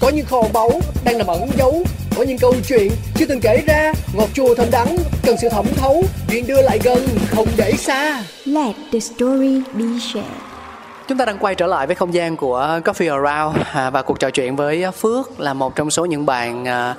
[0.00, 0.70] có những kho báu
[1.04, 1.84] đang nằm ẩn giấu
[2.16, 3.92] có những câu chuyện chưa từng kể ra.
[4.14, 6.04] Ngọt chua thơm đắng cần sự thẩm thấu.
[6.28, 6.98] Chuyện đưa lại gần
[7.28, 8.22] không để xa.
[8.44, 10.30] Let the story be shared.
[11.08, 14.20] Chúng ta đang quay trở lại với không gian của Coffee Around à, và cuộc
[14.20, 16.94] trò chuyện với Phước là một trong số những bạn à,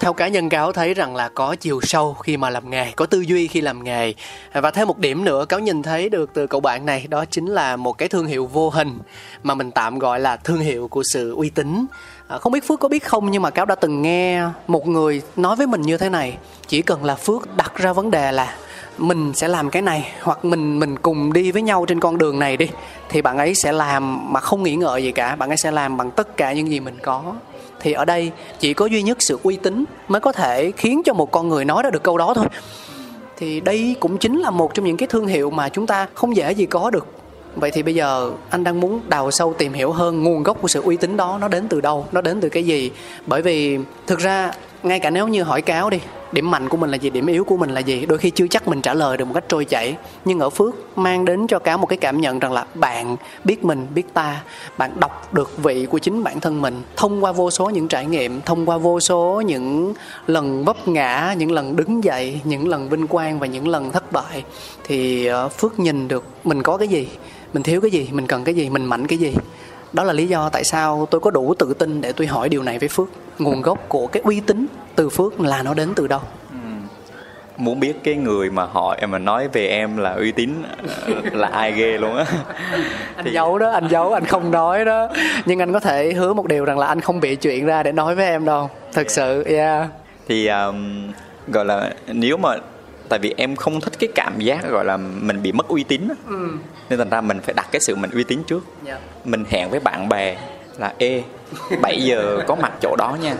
[0.00, 3.06] theo cá nhân cáo thấy rằng là có chiều sâu khi mà làm nghề có
[3.06, 4.14] tư duy khi làm nghề.
[4.52, 7.46] Và thêm một điểm nữa cáo nhìn thấy được từ cậu bạn này đó chính
[7.46, 8.98] là một cái thương hiệu vô hình
[9.42, 11.86] mà mình tạm gọi là thương hiệu của sự uy tín
[12.28, 15.22] à, không biết phước có biết không nhưng mà cáo đã từng nghe một người
[15.36, 16.38] nói với mình như thế này.
[16.66, 18.56] Chỉ cần là phước đặt ra vấn đề là
[18.98, 22.38] mình sẽ làm cái này hoặc mình mình cùng đi với nhau trên con đường
[22.38, 22.68] này đi
[23.08, 25.36] thì bạn ấy sẽ làm mà không nghĩ ngợi gì cả.
[25.36, 27.22] Bạn ấy sẽ làm bằng tất cả những gì mình có.
[27.80, 31.14] Thì ở đây chỉ có duy nhất sự uy tín mới có thể khiến cho
[31.14, 32.46] một con người nói ra được câu đó thôi.
[33.36, 36.36] Thì đây cũng chính là một trong những cái thương hiệu mà chúng ta không
[36.36, 37.17] dễ gì có được
[37.60, 40.68] vậy thì bây giờ anh đang muốn đào sâu tìm hiểu hơn nguồn gốc của
[40.68, 42.90] sự uy tín đó nó đến từ đâu, nó đến từ cái gì?
[43.26, 44.52] Bởi vì thực ra
[44.82, 46.00] ngay cả nếu như hỏi cáo đi,
[46.32, 48.46] điểm mạnh của mình là gì, điểm yếu của mình là gì, đôi khi chưa
[48.46, 49.96] chắc mình trả lời được một cách trôi chảy.
[50.24, 53.64] Nhưng ở phước mang đến cho cáo một cái cảm nhận rằng là bạn biết
[53.64, 54.42] mình, biết ta,
[54.78, 58.06] bạn đọc được vị của chính bản thân mình thông qua vô số những trải
[58.06, 59.94] nghiệm, thông qua vô số những
[60.26, 64.12] lần vấp ngã, những lần đứng dậy, những lần vinh quang và những lần thất
[64.12, 64.44] bại.
[64.84, 67.08] Thì ờ, phước nhìn được mình có cái gì,
[67.52, 69.34] mình thiếu cái gì, mình cần cái gì, mình mạnh cái gì
[69.92, 72.62] đó là lý do tại sao tôi có đủ tự tin để tôi hỏi điều
[72.62, 73.08] này với phước.
[73.38, 76.20] Nguồn gốc của cái uy tín từ phước là nó đến từ đâu?
[77.56, 80.50] Muốn biết cái người mà hỏi mà nói về em là uy tín
[81.06, 82.24] ờ, là ai ghê luôn á.
[83.16, 85.08] Anh giấu đó anh giấu anh không nói đó.
[85.46, 87.92] Nhưng anh có thể hứa một điều rằng là anh không bị chuyện ra để
[87.92, 88.70] nói với em đâu.
[88.92, 89.88] Thật sự yeah.
[90.28, 91.12] Thì um,
[91.48, 92.56] gọi là nếu mà
[93.08, 96.08] tại vì em không thích cái cảm giác gọi là mình bị mất uy tín
[96.28, 96.48] ừ.
[96.90, 99.00] Nên thành ra mình phải đặt cái sự mình uy tín trước yeah.
[99.24, 100.36] mình hẹn với bạn bè
[100.76, 101.22] là ê
[101.80, 103.36] 7 giờ có mặt chỗ đó nha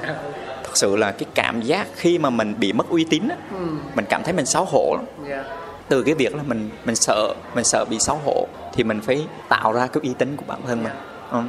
[0.65, 3.67] thật sự là cái cảm giác khi mà mình bị mất uy tín á, ừ.
[3.95, 5.47] mình cảm thấy mình xấu hổ lắm yeah.
[5.89, 9.27] từ cái việc là mình mình sợ mình sợ bị xấu hổ thì mình phải
[9.49, 10.93] tạo ra cái uy tín của bản thân mình
[11.31, 11.41] ừ.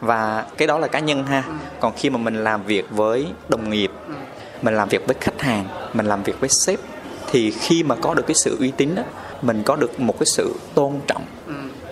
[0.00, 1.44] và cái đó là cá nhân ha
[1.80, 3.90] còn khi mà mình làm việc với đồng nghiệp
[4.62, 6.80] mình làm việc với khách hàng mình làm việc với sếp
[7.30, 9.02] thì khi mà có được cái sự uy tín đó
[9.42, 11.43] mình có được một cái sự tôn trọng Ừ.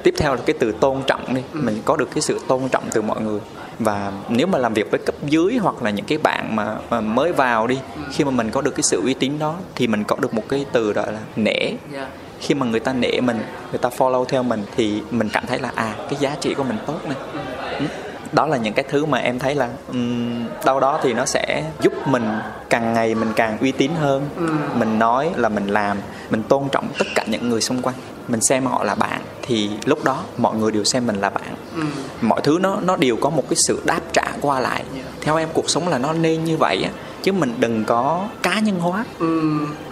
[0.03, 1.43] tiếp theo là cái từ tôn trọng đi.
[1.53, 3.41] Mình có được cái sự tôn trọng từ mọi người.
[3.79, 7.01] Và nếu mà làm việc với cấp dưới hoặc là những cái bạn mà, mà
[7.01, 7.79] mới vào đi
[8.13, 10.45] khi mà mình có được cái sự uy tín đó thì mình có được một
[10.49, 11.73] cái từ gọi là nể.
[11.93, 12.09] Yeah.
[12.41, 13.41] khi mà người ta nể mình
[13.71, 16.65] người ta follow theo mình thì mình cảm thấy là à cái giá trị của
[16.65, 17.17] mình tốt này.
[17.79, 17.87] Ừ.
[18.33, 21.65] đó là những cái thứ mà em thấy là um, đâu đó thì nó sẽ
[21.81, 22.39] giúp mình
[22.71, 24.29] càng ngày mình càng uy tín hơn.
[24.75, 25.99] Mình nói là mình làm
[26.31, 27.95] mình tôn trọng tất cả những người xung quanh
[28.29, 31.55] mình xem họ là bạn thì lúc đó mọi người đều xem mình là bạn.
[31.77, 31.83] Ừ.
[32.21, 34.85] mọi thứ nó nó đều có một cái sự đáp trả qua lại.
[35.21, 36.91] Theo em cuộc sống là nó nên như vậy á
[37.23, 39.05] chứ mình đừng có cá nhân hóa.
[39.19, 39.43] Ừ.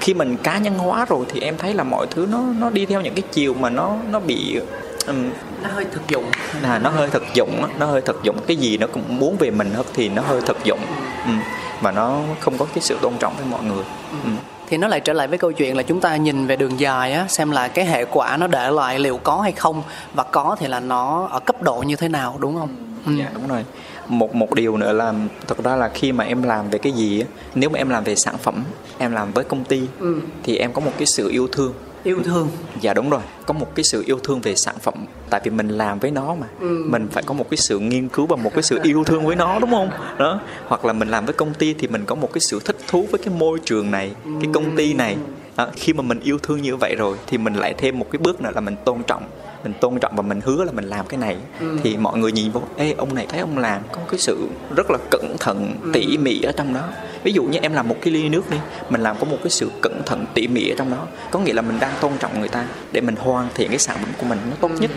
[0.01, 2.87] khi mình cá nhân hóa rồi thì em thấy là mọi thứ nó nó đi
[2.87, 4.61] theo những cái chiều mà nó nó bị
[5.07, 5.31] um,
[5.62, 6.24] nó hơi thực dụng.
[6.62, 8.37] Là nó hơi thực dụng nó hơi thực dụng.
[8.47, 10.81] Cái gì nó cũng muốn về mình hết thì nó hơi thực dụng.
[11.26, 11.33] Ừ.
[11.81, 13.85] và nó không có cái sự tôn trọng với mọi người.
[14.24, 14.31] Ừ.
[14.71, 17.12] thì nó lại trở lại với câu chuyện là chúng ta nhìn về đường dài
[17.12, 19.83] á xem là cái hệ quả nó để lại liệu có hay không
[20.14, 22.68] và có thì là nó ở cấp độ như thế nào đúng không
[23.07, 23.12] ừ.
[23.18, 23.64] Dạ đúng rồi.
[24.09, 25.12] Một một điều nữa là
[25.47, 28.05] thật ra là khi mà em làm về cái gì á, nếu mà em làm
[28.05, 28.64] về sản phẩm,
[28.99, 30.21] em làm với công ty Ừ.
[30.43, 31.73] thì em có một cái sự yêu thương.
[32.05, 32.49] Yêu thương
[32.81, 34.95] Dạ đúng rồi, có một cái sự yêu thương về sản phẩm
[35.31, 36.47] tại vì mình làm với nó mà.
[36.61, 36.85] Ừ.
[36.87, 39.37] Mình phải có một cái sự nghiên cứu và một cái sự yêu thương với
[39.37, 39.91] nó đúng không?
[40.19, 40.41] Đó.
[40.67, 43.07] Hoặc là mình làm với công ty thì mình có một cái sự thích thú
[43.11, 45.17] với cái môi trường này, cái công ty này.
[45.57, 45.69] Đó.
[45.77, 48.41] Khi mà mình yêu thương như vậy rồi thì mình lại thêm một cái bước
[48.41, 49.23] nữa là mình tôn trọng
[49.65, 51.37] mình tôn trọng và mình hứa là mình làm cái này
[51.83, 54.91] thì mọi người nhìn vô ê ông này thấy ông làm có cái sự rất
[54.91, 56.83] là cẩn thận tỉ mỉ ở trong đó
[57.23, 58.57] ví dụ như em làm một cái ly nước đi
[58.89, 61.07] mình làm có một cái sự cẩn thận tỉ mỉ ở trong đó.
[61.31, 63.97] Có nghĩa là mình đang tôn trọng người ta để mình hoàn thiện cái sản
[64.01, 64.91] phẩm của mình nó tốt nhất.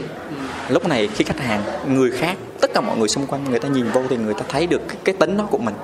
[0.69, 3.69] Lúc này khi khách hàng người khác tất cả mọi người xung quanh người ta
[3.69, 5.76] nhìn vô thì người ta thấy được cái, cái tính đó của mình.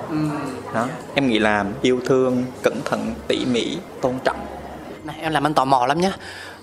[0.74, 4.46] Đó em nghĩ là yêu thương cẩn thận tỉ mỉ tôn trọng.
[5.04, 6.12] Này, em làm anh tò mò lắm nhé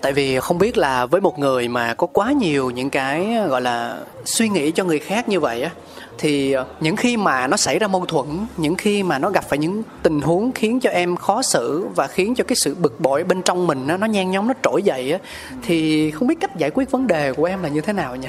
[0.01, 3.61] tại vì không biết là với một người mà có quá nhiều những cái gọi
[3.61, 5.69] là suy nghĩ cho người khác như vậy á
[6.18, 8.26] thì ờ, những khi mà nó xảy ra mâu thuẫn
[8.57, 12.07] những khi mà nó gặp phải những tình huống khiến cho em khó xử và
[12.07, 14.84] khiến cho cái sự bực bội bên trong mình nó nó nhen nhóm nó trỗi
[14.84, 15.20] dậy á
[15.63, 18.28] thì không biết cách giải quyết vấn đề của em là như thế nào nhỉ?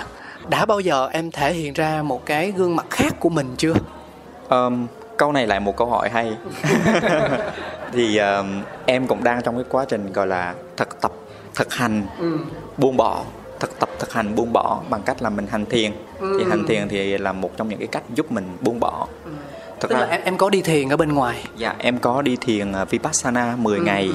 [0.49, 3.75] Đã bao giờ em thể hiện ra một cái gương mặt khác của mình chưa?
[4.49, 4.87] Ờm,
[5.17, 6.33] câu này lại một câu hỏi hay.
[7.93, 11.13] Thì ờm, em cũng đang trong cái quá trình gọi là thực tập
[11.55, 12.07] thực hành
[12.77, 13.23] buông bỏ
[13.61, 15.93] thực tập thực hành buông bỏ bằng cách là mình hành thiền.
[16.21, 19.07] Thì hành thiền thì là một trong những cái cách giúp mình buông bỏ.
[19.81, 21.45] Thật tức là ra em em có đi thiền ở bên ngoài?
[21.57, 24.11] Dạ em có đi thiền ờ, vipassana 10 ngày.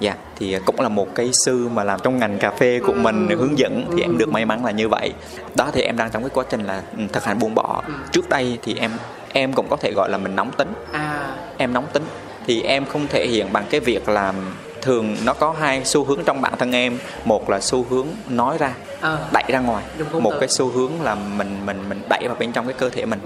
[0.00, 3.28] dạ thì cũng là một cái sư mà làm trong ngành cà phê của mình
[3.28, 5.12] hướng dẫn thì em được may mắn là như vậy.
[5.54, 7.82] Đó thì em đang trong cái quá trình là ừ, thực hành buông bỏ.
[8.12, 8.90] Trước đây thì em
[9.32, 10.72] em cũng có thể gọi là mình nóng tính.
[10.92, 11.36] À.
[11.56, 12.04] Em nóng tính.
[12.46, 14.34] Thì em không thể hiện bằng cái việc làm
[14.82, 16.98] thường nó có hai xu hướng trong bản thân em.
[17.24, 19.18] Một là xu hướng nói ra À.
[19.32, 19.84] đẩy ra ngoài.
[20.12, 23.06] Một cái xu hướng là mình mình mình đẩy vào bên trong cái cơ thể
[23.06, 23.20] mình.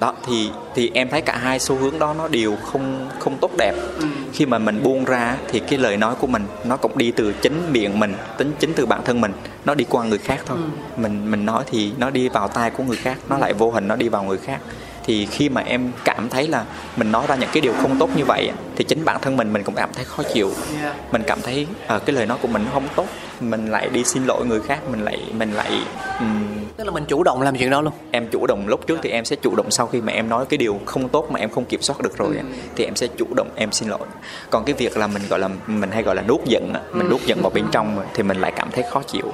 [0.00, 3.50] Đó thì thì em thấy cả hai xu hướng đó nó đều không không tốt
[3.58, 3.74] đẹp.
[4.32, 7.32] Khi mà mình buông ra thì cái lời nói của mình nó cũng đi từ
[7.32, 9.32] chính miệng mình tính chính từ bản thân mình
[9.64, 10.58] nó đi qua người khác thôi.
[10.96, 13.88] Mình mình nói thì nó đi vào tai của người khác nó lại vô hình
[13.88, 14.60] nó đi vào người khác
[15.04, 16.64] thì khi mà em cảm thấy là
[16.96, 19.52] mình nói ra những cái điều không tốt như vậy thì chính bản thân mình
[19.52, 20.50] mình cũng cảm thấy khó chịu.
[21.12, 23.06] Mình cảm thấy ờ, cái lời nói của mình nó không tốt
[23.40, 25.70] mình lại đi xin lỗi người khác mình lại mình lại
[26.18, 26.44] ừm,
[26.76, 27.92] tức là mình chủ động làm chuyện đó luôn?
[28.10, 30.46] em chủ động lúc trước thì em sẽ chủ động sau khi mà em nói
[30.48, 32.44] cái điều không tốt mà em không kiểm soát được rồi á,
[32.76, 34.06] thì em sẽ chủ động em xin lỗi.
[34.50, 37.20] Còn cái việc là mình gọi là mình hay gọi là nuốt giận mình nuốt
[37.26, 39.32] giận vào bên trong thì mình lại cảm thấy khó chịu.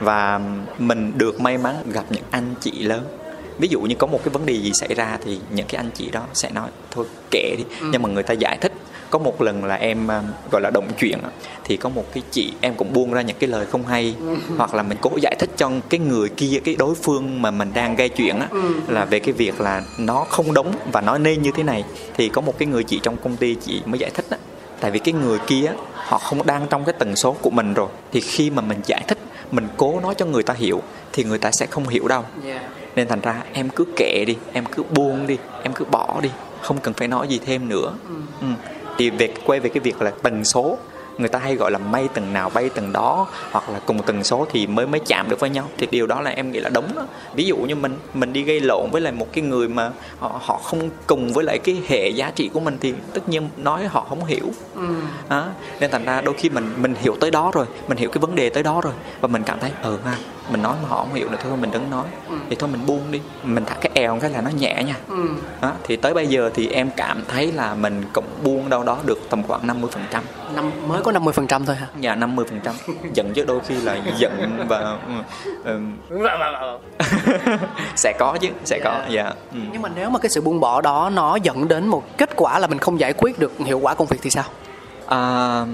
[0.00, 0.40] Và
[0.78, 3.00] mình được may mắn gặp những anh chị lớn
[3.58, 5.90] ví dụ như có một cái vấn đề gì xảy ra thì những cái anh
[5.94, 7.64] chị đó sẽ nói thôi kệ đi.
[7.82, 8.72] Nhưng mà người ta giải thích.
[9.10, 11.18] Có một lần là em um, gọi là động chuyện
[11.64, 14.14] thì có một cái chị em cũng buông ra những cái lời không hay.
[14.56, 17.70] Hoặc là mình cố giải thích cho cái người kia cái đối phương mà mình
[17.74, 18.48] đang gây chuyện á
[18.88, 21.84] là về cái việc là nó không đúng và nó nên như thế này.
[22.16, 24.38] Thì có một cái người chị trong công ty chị mới giải thích á
[24.80, 27.88] tại vì cái người kia họ không đang trong cái tần số của mình rồi.
[28.12, 29.18] Thì khi mà mình giải thích
[29.50, 30.82] mình cố nói cho người ta hiểu
[31.12, 32.24] thì người ta sẽ không hiểu đâu
[32.96, 36.30] nên thành ra em cứ kệ đi em cứ buông đi em cứ bỏ đi
[36.62, 37.92] không cần phải nói gì thêm nữa
[38.40, 38.46] ừ.
[38.98, 40.78] thì về quay về cái việc là tần số
[41.18, 44.24] người ta hay gọi là mây tầng nào bay tầng đó hoặc là cùng tần
[44.24, 46.68] số thì mới mới chạm được với nhau thì điều đó là em nghĩ là
[46.68, 47.02] đúng đó.
[47.34, 50.40] ví dụ như mình mình đi gây lộn với lại một cái người mà họ,
[50.42, 53.86] họ không cùng với lại cái hệ giá trị của mình thì tất nhiên nói
[53.86, 54.46] họ không hiểu
[55.28, 55.46] đó.
[55.80, 58.34] nên thành ra đôi khi mình mình hiểu tới đó rồi mình hiểu cái vấn
[58.34, 60.16] đề tới đó rồi và mình cảm thấy ừ ha
[60.50, 62.04] mình nói mà họ không hiểu nữa thôi mình đừng nói.
[62.50, 63.20] Thì thôi mình buông đi.
[63.42, 64.96] Mình thả cái èo cái là nó nhẹ nha.
[65.60, 65.72] Đó.
[65.84, 69.18] thì tới bây giờ thì em cảm thấy là mình cũng buông đâu đó được
[69.30, 70.24] tầm khoảng 50 phần trăm.
[70.54, 71.86] Năm mới có 50 phần trăm thôi hả?
[72.00, 72.74] Dạ 50 phần trăm.
[73.14, 74.98] Giận chứ đôi khi là giận và
[75.64, 75.80] ừ,
[77.96, 79.24] Sẽ có chứ Sẽ có Dạ.
[79.52, 79.58] ừ.
[79.72, 82.58] nhưng mà nếu mà cái sự buông bỏ đó nó dẫn đến một kết quả
[82.58, 84.44] là mình không giải quyết được hiệu quả công việc thì sao?
[85.06, 85.64] À,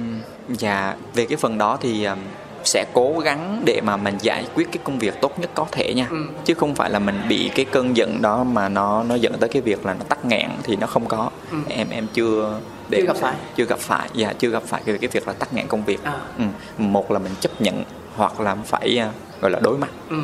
[0.49, 2.19] Dạ Về cái phần đó thì um,
[2.65, 5.95] sẽ cố gắng để mà mình giải quyết cái công việc tốt nhất có thể
[5.95, 6.17] nha Ừ.
[6.45, 9.49] chứ không phải là mình bị cái cơn giận đó mà nó nó dẫn tới
[9.49, 11.31] cái việc là nó tắc nghẽn thì nó không có
[11.69, 12.97] em em chưa Ừ.
[12.97, 13.35] Chưa gặp phải.
[13.57, 16.05] chưa gặp phải dạ chưa gặp phải cái, cái việc là tắc nghẽn công việc
[16.05, 16.13] À.
[16.39, 16.45] ừ.
[16.79, 17.83] một là mình chấp nhận
[18.17, 20.17] hoặc là phải à, gọi là đối mặt ừ.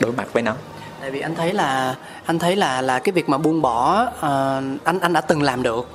[0.00, 0.52] đối mặt với nó
[1.00, 1.94] tại vì anh thấy là
[2.26, 5.62] anh thấy là là cái việc mà buông bỏ ờ, anh anh đã từng làm
[5.62, 5.88] được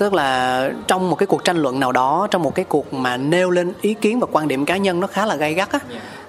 [0.00, 3.16] tức là trong một cái cuộc tranh luận nào đó trong một cái cuộc mà
[3.16, 5.78] nêu lên ý kiến và quan điểm cá nhân nó khá là gay gắt á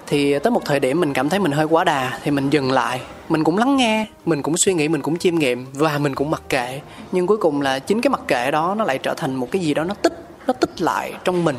[0.07, 2.71] thì tới một thời điểm mình cảm thấy mình hơi quá đà thì mình dừng
[2.71, 3.01] lại.
[3.29, 6.31] Mình cũng lắng nghe mình cũng suy nghĩ mình cũng chiêm nghiệm và mình cũng
[6.31, 6.81] mặc kệ.
[7.11, 9.61] Nhưng cuối cùng là chính cái mặc kệ đó nó lại trở thành một cái
[9.61, 10.13] gì đó nó tích
[10.47, 11.55] nó tích lại trong mình.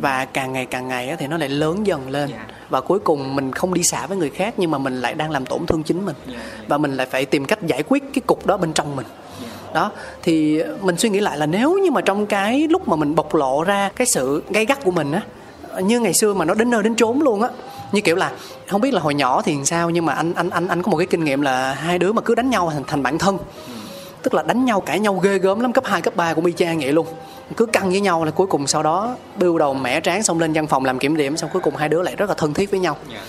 [0.00, 2.30] Và càng ngày càng ngày á, thì nó lại lớn dần lên.
[2.70, 5.30] Và cuối cùng mình không đi xả với người khác nhưng mà mình lại đang
[5.30, 6.16] làm tổn thương chính mình.
[6.68, 9.06] Và mình lại phải tìm cách giải quyết cái cục đó bên trong mình
[9.74, 9.90] đó
[10.22, 13.34] thì mình suy nghĩ lại là nếu như mà trong cái lúc mà mình bộc
[13.34, 15.22] lộ ra cái sự gay gắt của mình á
[15.82, 17.48] như ngày xưa mà nó đến nơi đến chốn luôn á
[17.92, 18.32] như kiểu là
[18.68, 20.96] không biết là hồi nhỏ thì sao nhưng mà anh anh anh anh có một
[20.96, 23.38] cái kinh nghiệm là hai đứa mà cứ đánh nhau thành thành bạn thân.
[24.22, 26.52] Tức là đánh nhau cãi nhau ghê gớm lắm cấp 2, cấp 3 cũng y
[26.52, 27.06] chang vậy luôn.
[27.56, 30.52] Cứ căng với nhau là cuối cùng sau đó bưu đầu mẻ tráng xong lên
[30.52, 32.70] văn phòng làm kiểm điểm xong cuối cùng hai đứa lại rất là thân thiết
[32.70, 32.96] với nhau.
[33.12, 33.20] Dạ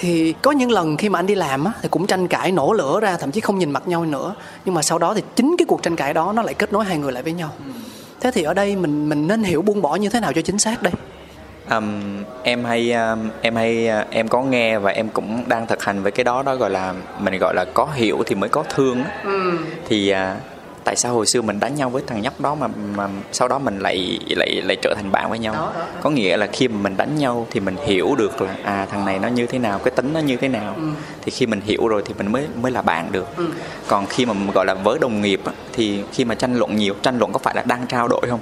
[0.00, 2.72] thì có những lần khi mà anh đi làm á thì cũng tranh cãi nổ
[2.72, 4.34] lửa ra thậm chí không nhìn mặt nhau nữa.
[4.64, 6.84] Nhưng mà sau đó thì chính cái cuộc tranh cãi đó nó lại kết nối
[6.84, 7.50] hai người lại với nhau.
[8.20, 10.58] Thế thì ở đây mình mình nên hiểu buông bỏ như thế nào cho chính
[10.58, 10.92] xác đây?
[11.70, 15.84] Um, em hay um, em hay uh, em có nghe và em cũng đang thực
[15.84, 18.64] hành với cái đó đó gọi là mình gọi là có hiểu thì mới có
[18.68, 19.10] thương á.
[19.88, 22.66] thì uh, tại sao hồi xưa mình đánh nhau với thằng nhóc đó mà
[22.96, 25.54] mà sau đó mình lại lại lại trở thành bạn với nhau?
[25.54, 25.86] Đó, đó, đó.
[26.02, 29.04] có nghĩa là khi mà mình đánh nhau thì mình hiểu được là à thằng
[29.04, 30.76] này nó như thế nào cái tính nó như thế nào.
[31.22, 33.26] Thì khi mình hiểu rồi thì mình mới mới là bạn được.
[33.86, 35.40] Còn khi mà gọi là với đồng nghiệp
[35.72, 38.40] thì khi mà tranh luận nhiều tranh luận có phải là đang trao đổi không?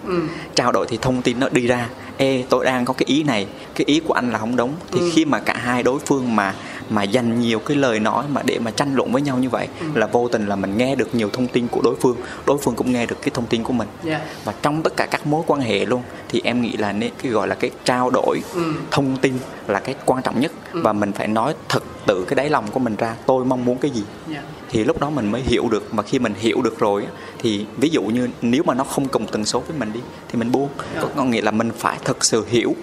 [0.55, 1.89] Trao đổi thì thông tin nó đi ra.
[2.17, 4.73] Ê tôi đang có cái ý này cái ý của anh là không đúng.
[4.93, 6.55] Thì khi mà cả hai đối phương mà
[6.91, 9.69] mà dành nhiều cái lời nói mà để mà tranh luận với nhau như vậy
[9.95, 12.17] là vô tình là mình nghe được nhiều thông tin của đối phương
[12.47, 13.89] đối phương cũng nghe được cái thông tin của mình.
[14.05, 14.23] Yeah.
[14.45, 17.33] và trong tất cả các mối quan hệ luôn thì em nghĩ là nên cái
[17.33, 18.43] gọi là cái trao đổi
[18.91, 19.35] thông tin
[19.67, 20.53] là cái quan trọng nhất.
[20.73, 23.79] Và mình phải nói thật tự cái đáy lòng của mình ra tôi mong muốn
[23.79, 24.03] cái gì?
[24.33, 24.45] Yeah.
[24.71, 27.07] thì lúc đó mình mới hiểu được mà khi mình hiểu được rồi
[27.39, 30.39] thì ví dụ như nếu mà nó không cùng tần số với mình đi thì
[30.39, 30.69] mình buông.
[31.01, 32.75] Có, có nghĩa là mình phải thực sự hiểu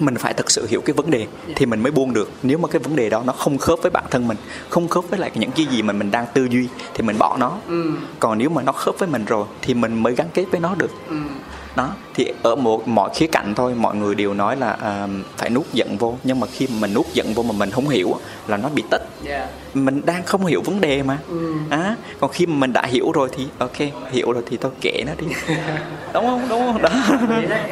[0.00, 1.26] mình phải thực sự hiểu cái vấn đề
[1.56, 2.30] thì mình mới buông được.
[2.42, 4.36] Nếu mà cái vấn đề đó nó không khớp với bản thân mình
[4.68, 7.36] không khớp với lại những cái gì mà mình đang tư duy thì mình bỏ
[7.40, 7.58] nó.
[8.20, 10.74] Còn nếu mà nó khớp với mình rồi thì mình mới gắn kết với nó
[10.74, 10.90] được.
[11.76, 15.50] Đó thì ở một mọi khía cạnh thôi mọi người đều nói là à, phải
[15.50, 16.14] nuốt giận vô.
[16.24, 18.14] Nhưng mà khi mình nuốt giận vô mà mình không hiểu
[18.46, 19.02] là nó bị tích.
[19.26, 19.48] Yeah.
[19.74, 21.18] mình đang không hiểu vấn đề mà.
[21.70, 23.76] À, còn khi mà mình đã hiểu rồi thì ok
[24.10, 25.26] hiểu rồi thì thôi kệ nó đi.
[26.14, 26.46] Đúng không?
[26.48, 26.82] Đúng không?
[26.82, 26.90] Đó.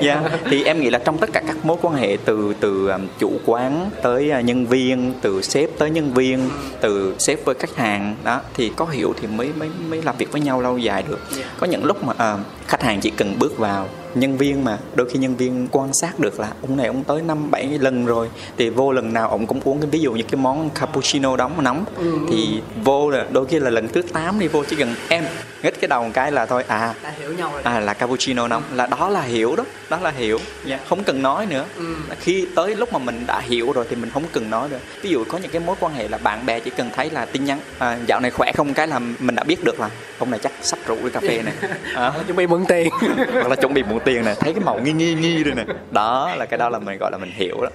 [0.01, 0.23] Dạ.
[0.51, 3.33] Thì em nghĩ là trong tất cả các mối quan hệ từ từ um, chủ
[3.47, 8.17] quán tới uh, nhân viên từ sếp tới nhân viên từ sếp với khách hàng
[8.25, 11.21] đó thì có hiểu thì mới mới mới làm việc với nhau lâu dài được.
[11.61, 15.09] Có những lúc mà uh, khách hàng chỉ cần bước vào nhân viên mà đôi
[15.11, 18.29] khi nhân viên quan sát được là ông này ông tới năm bảy lần rồi
[18.57, 21.63] thì vô lần nào ông cũng uống cái ví dụ như cái món cappuccino đóng
[21.63, 21.85] nóng.
[21.97, 25.25] Ừ, thì vô là đôi khi là lần thứ 8 đi vô chỉ cần em
[25.63, 27.63] nghếch cái đầu một cái là thôi à đã hiểu nhau rồi.
[27.65, 28.63] à là cappuccino nóng.
[28.75, 30.39] Là đó là hiểu đó đó là hiểu.
[30.65, 30.79] Dạ.
[30.89, 31.65] không cần nói nữa.
[31.77, 31.95] Ừ.
[32.21, 34.79] khi tới lúc mà mình đã hiểu rồi thì mình không cần nói nữa.
[35.03, 37.27] Ví dụ có những cái mối quan hệ là bạn bè chỉ cần thấy là
[37.27, 38.75] tin nhắn à, dạo này khỏe không?
[38.75, 41.43] Cái là mình đã biết được là ông này chắc sắp rượu đi cà phê
[41.43, 41.55] này.
[41.95, 42.89] À, chuẩn bị mượn tiền.
[43.33, 45.65] Hoặc là chuẩn bị mượn tiền nè thấy cái màu nghi nghi nghi rồi nè.
[45.91, 47.69] Đó là cái đó là mình gọi là mình hiểu đó.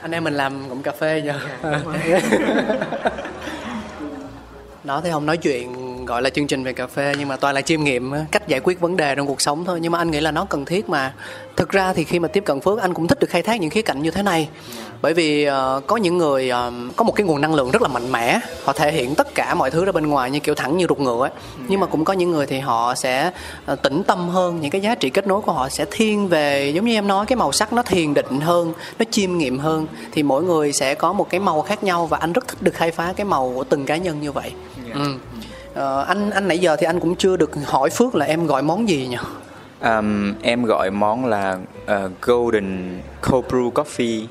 [0.00, 1.40] Anh em mình làm ngụm cà phê nha.
[4.84, 7.54] Đó thì không nói chuyện gọi là chương trình về cà phê nhưng mà toàn
[7.54, 9.78] là chiêm nghiệm á, cách giải quyết vấn đề trong cuộc sống thôi.
[9.82, 11.14] Nhưng mà anh nghĩ là nó cần thiết mà.
[11.56, 13.70] Thực ra thì khi mà tiếp cận phước anh cũng thích được khai thác những
[13.70, 14.48] khía cạnh như thế này.
[15.02, 17.88] Bởi vì ờ, có những người ờ, có một cái nguồn năng lượng rất là
[17.88, 18.40] mạnh mẽ.
[18.64, 20.98] Họ thể hiện tất cả mọi thứ ra bên ngoài như kiểu thẳng như ruột
[20.98, 21.30] ngựa ấy.
[21.68, 23.30] nhưng mà cũng có những người thì họ sẽ
[23.66, 24.60] ờ, tĩnh tâm hơn.
[24.60, 27.26] Những cái giá trị kết nối của họ sẽ thiên về giống như em nói
[27.26, 29.86] cái màu sắc nó thiền định hơn nó chiêm nghiệm hơn.
[30.12, 32.74] Thì mỗi người sẽ có một cái màu khác nhau và anh rất thích được
[32.74, 34.52] khai phá cái màu của từng cá nhân như vậy.
[34.94, 35.14] Ừ.
[35.74, 38.62] Ờ, anh anh nãy giờ thì anh cũng chưa được hỏi phước là em gọi
[38.62, 39.16] món gì nhỉ
[39.82, 43.00] um, em gọi món là uh, golden
[43.30, 44.26] cold brew coffee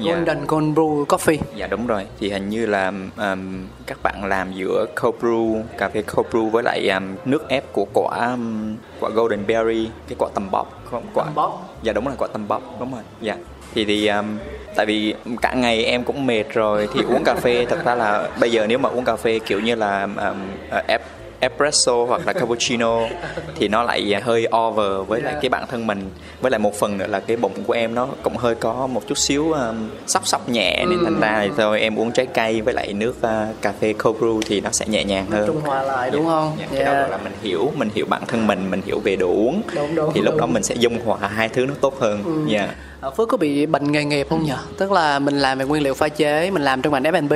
[0.00, 0.14] Dạ.
[0.14, 4.52] golden cold brew coffee Dạ đúng rồi, thì hình như là um, các bạn làm
[4.52, 8.76] giữa cold brew, cà phê cold brew với lại um, nước ép của quả um,
[9.00, 11.24] quả golden berry, cái quả tầm bóp, không quả.
[11.24, 11.58] Tầm bóp.
[11.82, 13.02] Dạ đúng rồi, quả tầm bóp, đúng rồi.
[13.20, 13.36] Dạ.
[13.74, 14.38] Thì thì um,
[14.74, 17.66] tại vì cả ngày em cũng mệt rồi thì uống cà phê.
[17.68, 20.38] Thật ra là bây giờ nếu mà uống cà phê kiểu như là um,
[20.78, 21.02] uh, ép
[21.40, 23.00] espresso hoặc là cappuccino
[23.56, 26.10] thì nó lại hơi over với lại cái bản thân mình.
[26.40, 29.02] Với lại một phần nữa là cái bụng của em nó cũng hơi có một
[29.08, 32.60] chút xíu um, sóc sóc nhẹ nên thành ra thì thôi em uống trái cây
[32.60, 35.46] với lại nước uh, cà phê cold brew thì nó sẽ nhẹ nhàng hơn.
[35.46, 36.56] trung hòa lại đúng không?
[36.60, 37.00] Dạ, cái đó Dạ.
[37.00, 39.62] gọi là mình hiểu mình hiểu bản thân mình mình hiểu về đồ uống.
[39.74, 40.52] Đúng, đúng, thì lúc đó đúng.
[40.54, 42.46] mình sẽ dung hòa hai thứ nó tốt hơn.
[42.48, 42.68] Dạ.
[43.00, 44.52] Ờ, Phước có bị bệnh nghề nghiệp không nhỉ?
[44.78, 47.32] Tức là mình làm về nguyên liệu pha chế, mình làm trong ngành F&B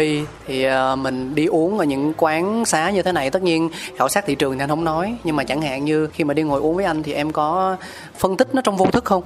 [0.46, 4.08] thì ờ, mình đi uống ở những quán xá như thế này tất nhiên khảo
[4.08, 5.16] sát thị trường thì anh không nói.
[5.24, 7.76] Nhưng mà chẳng hạn như khi mà đi ngồi uống với anh thì em có
[8.18, 9.22] phân tích nó trong vô thức không?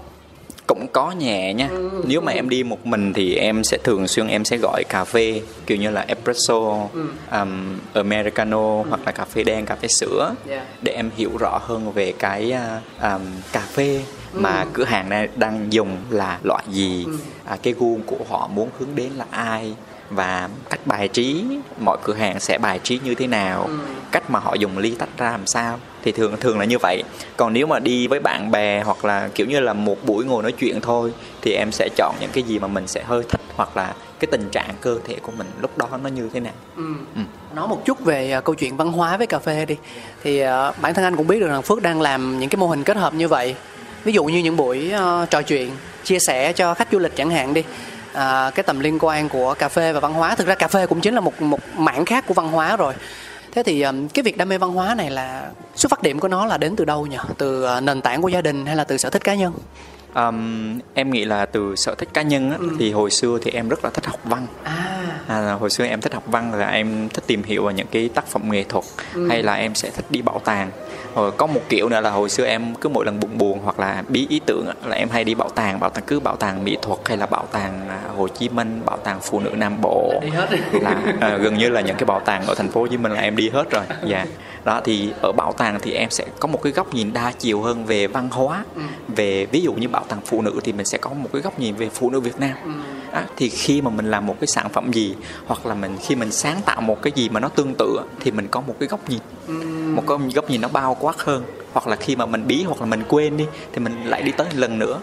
[0.67, 1.69] cũng có nhẹ nha.
[2.05, 5.05] Nếu mà em đi một mình thì em sẽ thường xuyên em sẽ gọi cà
[5.05, 6.89] phê kiểu như là espresso
[7.33, 10.67] um, americano hoặc là cà phê đen cà phê sữa Yeah.
[10.83, 13.21] để em hiểu rõ hơn về cái uh, um,
[13.53, 14.03] cà phê
[14.33, 17.07] mà cửa hàng này đang dùng là loại gì.
[17.45, 19.75] À, cái gu của họ muốn hướng đến là ai
[20.11, 21.45] và cách bài trí
[21.81, 23.69] mọi cửa hàng sẽ bài trí như thế nào?
[24.13, 25.79] Cách mà họ dùng ly tách ra làm sao?
[26.03, 27.03] Thì thường thường là như vậy.
[27.37, 30.43] Còn nếu mà đi với bạn bè hoặc là kiểu như là một buổi ngồi
[30.43, 33.41] nói chuyện thôi thì em sẽ chọn những cái gì mà mình sẽ hơi thích
[33.57, 36.53] hoặc là cái tình trạng cơ thể của mình lúc đó nó như thế nào?
[36.77, 36.83] Ừ.
[37.55, 39.77] Nói một chút về ờ, câu chuyện văn hóa với cà phê đi.
[40.23, 42.67] Thì ờ, bản thân anh cũng biết được rằng Phước đang làm những cái mô
[42.67, 43.55] hình kết hợp như vậy.
[44.05, 45.71] Ví dụ như những buổi ờ, trò chuyện
[46.05, 47.63] chia sẻ cho khách du lịch chẳng hạn đi
[48.17, 50.35] à, cái tầm liên quan của cà phê và văn hóa.
[50.35, 52.95] Thực ra cà phê cũng chính là một một mảng khác của văn hóa rồi.
[53.53, 56.47] Thế thì cái việc đam mê văn hóa này là xuất phát điểm của nó
[56.47, 57.17] là đến từ đâu nhỉ?
[57.39, 59.53] Từ ờ, nền tảng của gia đình hay là từ sở thích cá nhân?
[60.15, 63.69] Um, em nghĩ là từ sở thích cá nhân á, thì hồi xưa thì em
[63.69, 64.47] rất là thích học văn.
[64.65, 64.97] À.
[65.27, 68.09] À, hồi xưa em thích học văn là em thích tìm hiểu vào những cái
[68.09, 68.85] tác phẩm nghệ thuật
[69.29, 70.71] hay là em sẽ thích đi bảo tàng.
[71.15, 73.79] Rồi có một kiểu nữa là hồi xưa em cứ mỗi lần buồn buồn hoặc
[73.79, 76.65] là bí ý tưởng là em hay đi bảo tàng bảo tàng cứ bảo tàng
[76.65, 79.81] mỹ thuật hay là bảo tàng à, Hồ Chí Minh bảo tàng phụ nữ Nam
[79.81, 80.21] Bộ.
[80.23, 80.79] Đi hết đi.
[80.81, 83.13] là à, gần như là những cái bảo tàng ở thành phố Hồ Chí Minh
[83.13, 83.85] là em đi hết rồi.
[84.07, 84.27] Dạ.
[84.65, 87.63] Đó thì ở bảo tàng thì em sẽ có một cái góc nhìn đa chiều
[87.63, 88.65] hơn về văn hóa
[89.17, 91.59] về ví dụ như bảo tàng phụ nữ thì mình sẽ có một cái góc
[91.59, 92.57] nhìn về phụ nữ Việt Nam.
[93.13, 95.15] Đó, thì khi mà mình làm một cái sản phẩm gì
[95.47, 98.31] hoặc là mình khi mình sáng tạo một cái gì mà nó tương tự thì
[98.31, 99.21] mình có một cái góc nhìn
[99.97, 101.45] một cái góc nhìn nó bao quát hơn.
[101.73, 104.33] Hoặc là khi mà mình bí hoặc là mình quên đi thì mình lại đi
[104.33, 105.01] tới lần nữa.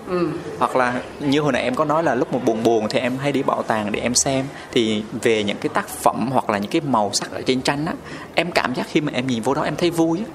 [0.59, 3.17] Hoặc là như hồi nãy em có nói là lúc mà buồn buồn thì em
[3.17, 4.45] hay đi bảo tàng để em xem.
[4.71, 7.85] Thì về những cái tác phẩm hoặc là những cái màu sắc ở trên tranh
[7.85, 7.93] á
[8.35, 10.25] em cảm giác khi mà em nhìn vô đó em thấy vui á.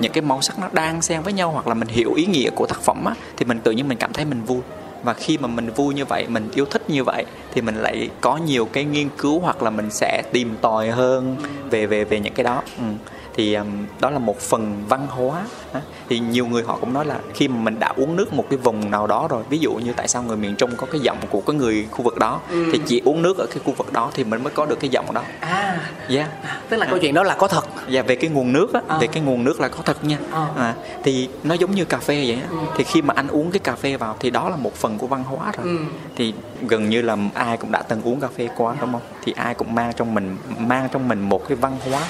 [0.00, 2.50] Những cái màu sắc nó đang xen với nhau hoặc là mình hiểu ý nghĩa
[2.50, 4.60] của tác phẩm á thì mình tự nhiên mình cảm thấy mình vui.
[5.02, 8.10] Và khi mà mình vui như vậy mình yêu thích như vậy thì mình lại
[8.20, 11.36] có nhiều cái nghiên cứu hoặc là mình sẽ tìm tòi hơn
[11.70, 12.62] về về về những cái đó.
[12.78, 12.84] Ừ.
[13.38, 13.66] thì um,
[14.00, 15.42] đó là một phần văn hóa
[16.08, 18.58] thì nhiều người họ cũng nói là khi mà mình đã uống nước một cái
[18.58, 21.18] vùng nào đó rồi ví dụ như tại sao người miền trung có cái giọng
[21.30, 22.40] của cái người khu vực đó
[22.72, 24.90] thì chỉ uống nước ở cái khu vực đó thì mình mới có được cái
[24.90, 26.28] giọng đó à yeah
[26.68, 28.98] tức là câu chuyện đó là có thật và về cái nguồn nước á, À.
[29.00, 30.18] về cái nguồn nước là có thật nha.
[30.32, 30.46] À.
[30.56, 30.74] À,
[31.04, 32.58] thì nó giống như cà phê vậy á.
[32.76, 35.06] Thì khi mà anh uống cái cà phê vào thì đó là một phần của
[35.06, 35.66] văn hóa rồi.
[35.66, 35.78] Ừ.
[36.16, 36.34] Thì
[36.68, 39.00] gần như là ai cũng đã từng uống cà phê qua đúng không?
[39.24, 42.00] Thì ai cũng mang trong mình mang trong mình một cái văn hóa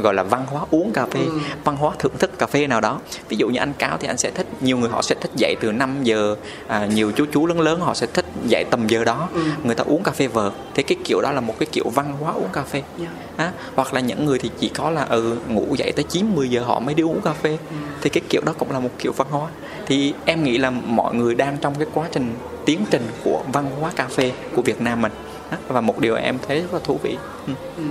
[0.00, 1.38] gọi là văn hóa uống cà phê ừ.
[1.64, 4.16] văn hóa thưởng thức cà phê nào đó ví dụ như anh cáo thì anh
[4.16, 6.36] sẽ thích nhiều người họ sẽ thích dậy từ 5 giờ
[6.66, 9.40] à, nhiều chú chú lớn lớn họ sẽ thích dậy tầm giờ đó ừ.
[9.64, 12.12] người ta uống cà phê vợt thế cái kiểu đó là một cái kiểu văn
[12.20, 13.10] hóa uống cà phê yeah.
[13.38, 13.44] Dạ.
[13.44, 16.50] à, hoặc là những người thì chỉ có là ừ ngủ dậy tới 9 10
[16.50, 17.76] giờ họ mới đi uống cà phê ừ.
[18.02, 19.48] thì cái kiểu đó cũng là một kiểu văn hóa
[19.86, 22.34] thì em nghĩ là mọi người đang trong cái quá trình
[22.64, 25.12] tiến trình của văn hóa cà phê của Việt Nam mình
[25.68, 27.16] và một điều em thấy rất là thú vị
[27.46, 27.52] ừ.
[27.76, 27.82] Ừ.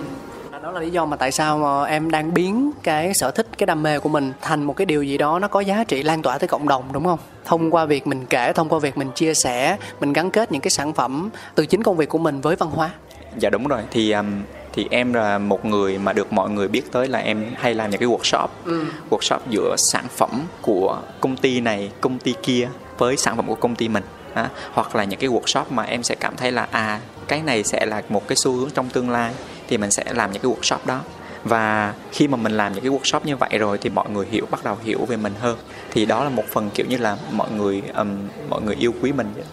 [0.74, 3.84] là lý do mà tại sao mà em đang biến cái sở thích cái đam
[3.84, 6.38] mê của mình thành một cái điều gì đó nó có giá trị lan tỏa
[6.38, 7.20] tới cộng đồng đúng không?
[7.46, 10.62] Thông qua việc mình kể thông qua việc mình chia sẻ mình gắn kết những
[10.62, 12.90] cái sản phẩm từ chính công việc của mình với văn hóa.
[13.38, 13.82] Dạ đúng rồi.
[13.92, 14.42] Thì um,
[14.74, 17.90] thì em là một người mà được mọi người biết tới là em hay làm
[17.90, 18.48] những cái workshop.
[18.66, 18.86] Ừ.
[19.10, 23.56] workshop giữa sản phẩm của công ty này công ty kia với sản phẩm của
[23.56, 24.04] công ty mình.
[24.34, 27.64] À, hoặc là những cái workshop mà em sẽ cảm thấy là à cái này
[27.64, 29.34] sẽ là một cái xu hướng trong tương lai
[29.74, 31.00] thì mình sẽ làm những cái workshop đó
[31.44, 34.46] và khi mà mình làm những cái workshop như vậy rồi thì mọi người hiểu
[34.52, 35.58] bắt đầu hiểu về mình hơn
[35.92, 38.18] thì đó là một phần kiểu như là mọi người um,
[38.50, 39.44] mọi người yêu quý mình vậy.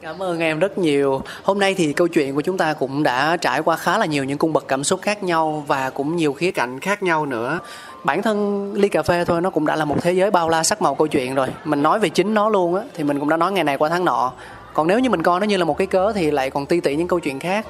[0.00, 1.22] Cảm ơn em rất nhiều.
[1.42, 4.24] Hôm nay thì câu chuyện của chúng ta cũng đã trải qua khá là nhiều
[4.24, 7.58] những cung bậc cảm xúc khác nhau và cũng nhiều khía cạnh khác nhau nữa.
[8.04, 10.64] Bản thân ly cà phê thôi nó cũng đã là một thế giới bao la
[10.64, 11.48] sắc màu câu chuyện rồi.
[11.64, 13.88] Mình nói về chính nó luôn á thì mình cũng đã nói ngày này qua
[13.88, 14.32] tháng nọ.
[14.78, 16.80] Còn nếu như mình coi nó như là một cái cớ thì lại còn ti
[16.80, 17.66] tỉ những câu chuyện khác.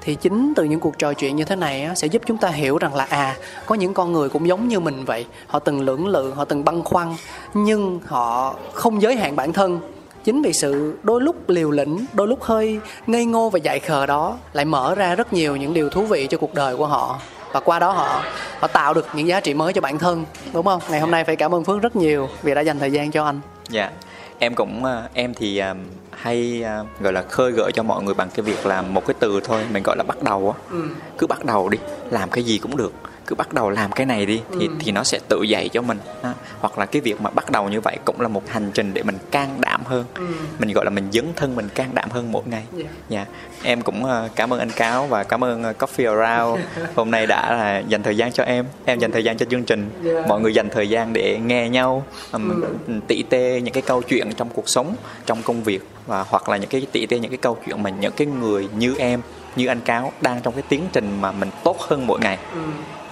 [0.00, 2.48] Thì chính từ những cuộc trò chuyện như thế này á, sẽ giúp chúng ta
[2.48, 3.36] hiểu rằng là à
[3.66, 5.26] có những con người cũng giống như mình vậy.
[5.46, 7.14] Họ từng lưỡng lự, họ từng băn khoăn
[7.54, 9.80] nhưng họ không giới hạn bản thân
[10.24, 14.06] chính vì sự đôi lúc liều lĩnh đôi lúc hơi ngây ngô và dại khờ
[14.06, 17.20] đó lại mở ra rất nhiều những điều thú vị cho cuộc đời của họ
[17.52, 18.24] và qua đó họ
[18.58, 21.24] họ tạo được những giá trị mới cho bản thân đúng không ngày hôm nay
[21.24, 23.92] phải cảm ơn phước rất nhiều vì đã dành thời gian cho anh dạ yeah.
[24.38, 25.74] em cũng ờ, em thì ờ,
[26.22, 29.14] hay ờ, gọi là khơi gợi cho mọi người bằng cái việc làm một cái
[29.18, 30.82] từ thôi mình gọi là bắt đầu á ừ.
[31.18, 31.78] cứ bắt đầu đi
[32.10, 32.92] làm cái gì cũng được
[33.32, 34.72] cứ bắt đầu làm cái này đi thì ừ.
[34.78, 36.34] thì nó sẽ tự dạy cho mình ha.
[36.60, 39.02] hoặc là cái việc mà bắt đầu như vậy cũng là một hành trình để
[39.02, 40.26] mình can đảm hơn ừ.
[40.58, 42.90] mình gọi là mình dấn thân mình can đảm hơn mỗi ngày yeah.
[43.08, 43.18] Dạ.
[43.18, 43.28] yeah.
[43.28, 43.70] Dạ.
[43.70, 46.60] em cũng uh, cảm ơn anh cáo và cảm ơn uh, coffee around
[46.94, 49.64] hôm nay đã là dành thời gian cho em em dành thời gian cho chương
[49.64, 50.26] trình yeah.
[50.28, 52.92] mọi người dành thời gian để nghe nhau um, ừ.
[53.06, 54.94] tỉ tê những cái câu chuyện trong cuộc sống
[55.26, 57.90] trong công việc và hoặc là những cái tỉ tê những cái câu chuyện mà
[57.90, 59.20] những cái người như em
[59.56, 62.60] như anh cáo đang trong cái tiến trình mà mình tốt hơn mỗi ngày ừ.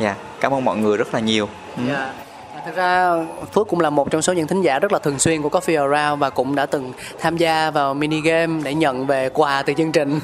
[0.00, 0.18] Dạ yeah.
[0.40, 1.82] cảm ơn mọi người rất là nhiều ừ.
[1.86, 1.98] yeah.
[1.98, 2.12] Dạ.
[2.66, 3.14] Thực ra
[3.52, 5.90] Phước cũng là một trong số những thính giả rất là thường xuyên của Coffee
[5.90, 9.72] Around và cũng đã từng tham gia vào mini game để nhận về quà từ
[9.72, 10.20] chương trình.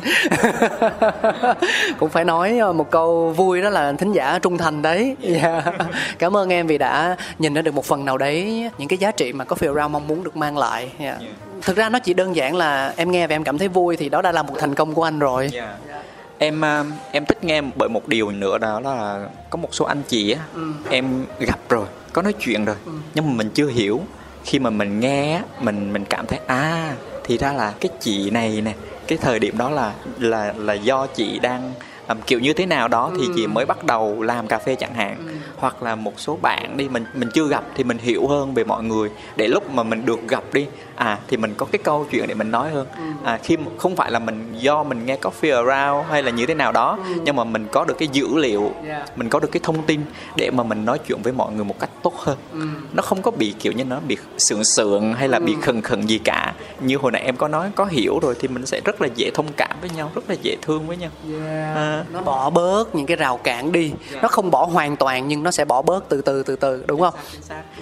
[1.99, 5.16] cũng phải nói ờ, một câu vui đó là thính giả trung thành đấy.
[5.22, 5.43] Yeah.
[5.43, 5.72] Dạ.
[6.18, 9.11] Cảm ơn em vì đã nhìn ra được một phần nào đấy những cái giá
[9.11, 10.91] trị mà Coffee Around mong muốn được mang lại.
[10.99, 11.20] Yeah.
[11.20, 11.33] Yeah.
[11.62, 14.09] Thực ra nó chỉ đơn giản là em nghe và em cảm thấy vui thì
[14.09, 15.51] đó đã là một thành công của anh rồi.
[15.55, 15.95] Yeah
[16.39, 20.03] em ờ, em thích nghe bởi một điều nữa đó là có một số anh
[20.09, 20.72] chị á ừ.
[20.91, 22.93] em gặp rồi có nói chuyện rồi ừ.
[23.14, 24.01] nhưng mà mình chưa hiểu
[24.45, 28.61] khi mà mình nghe mình mình cảm thấy à thì ra là cái chị này
[28.61, 28.74] nè
[29.07, 31.72] cái thời điểm đó là là là do chị đang
[32.09, 33.32] um, kiểu như thế nào đó thì ừ.
[33.37, 35.32] chị mới bắt đầu làm cà phê chẳng hạn ừ.
[35.57, 38.64] hoặc là một số bạn đi mình mình chưa gặp thì mình hiểu hơn về
[38.64, 40.66] mọi người để lúc mà mình được gặp đi
[40.97, 43.03] à thì mình có cái câu chuyện để mình nói hơn ừ.
[43.24, 46.55] à khi không phải là mình do mình nghe coffee around hay là như thế
[46.55, 47.20] nào đó ừ.
[47.24, 49.18] nhưng mà mình có được cái dữ liệu yeah.
[49.18, 50.01] mình có được cái thông tin
[50.36, 52.66] để mà mình nói chuyện với mọi người một cách tốt hơn ừ.
[52.92, 56.07] nó không có bị kiểu như nó bị sượng sượng hay là bị khẩn khẩn
[56.07, 59.03] gì cả như hồi nãy em có nói có hiểu rồi thì mình sẽ rất
[59.03, 61.76] là dễ thông cảm với nhau rất là dễ thương với nhau yeah.
[61.76, 62.05] à.
[62.12, 64.22] nó bỏ bớt những cái rào cản đi yeah.
[64.22, 67.01] nó không bỏ hoàn toàn nhưng nó sẽ bỏ bớt từ từ từ từ đúng
[67.01, 67.14] không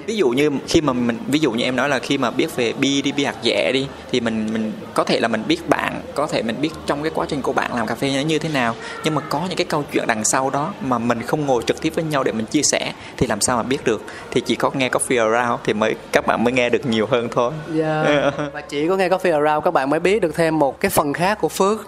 [0.06, 2.56] ví dụ như khi mà mình ví dụ như em nói là khi mà biết
[2.56, 6.00] về bi bi hạt dẻ đi thì mình mình có thể là mình biết bạn
[6.14, 8.38] có thể mình biết trong cái quá trình của bạn làm cà phê nó như
[8.38, 8.74] thế nào.
[9.04, 11.82] Nhưng mà có những cái câu chuyện đằng sau đó mà mình không ngồi trực
[11.82, 14.02] tiếp với nhau để mình chia sẻ thì làm sao mà biết được?
[14.30, 17.28] Thì chỉ có nghe coffee around thì mới các bạn mới nghe được nhiều hơn
[17.32, 17.52] thôi.
[17.78, 18.06] Yeah.
[18.06, 18.30] Dạ.
[18.52, 21.12] và chỉ có nghe coffee around các bạn mới biết được thêm một cái phần
[21.12, 21.86] khác của phước.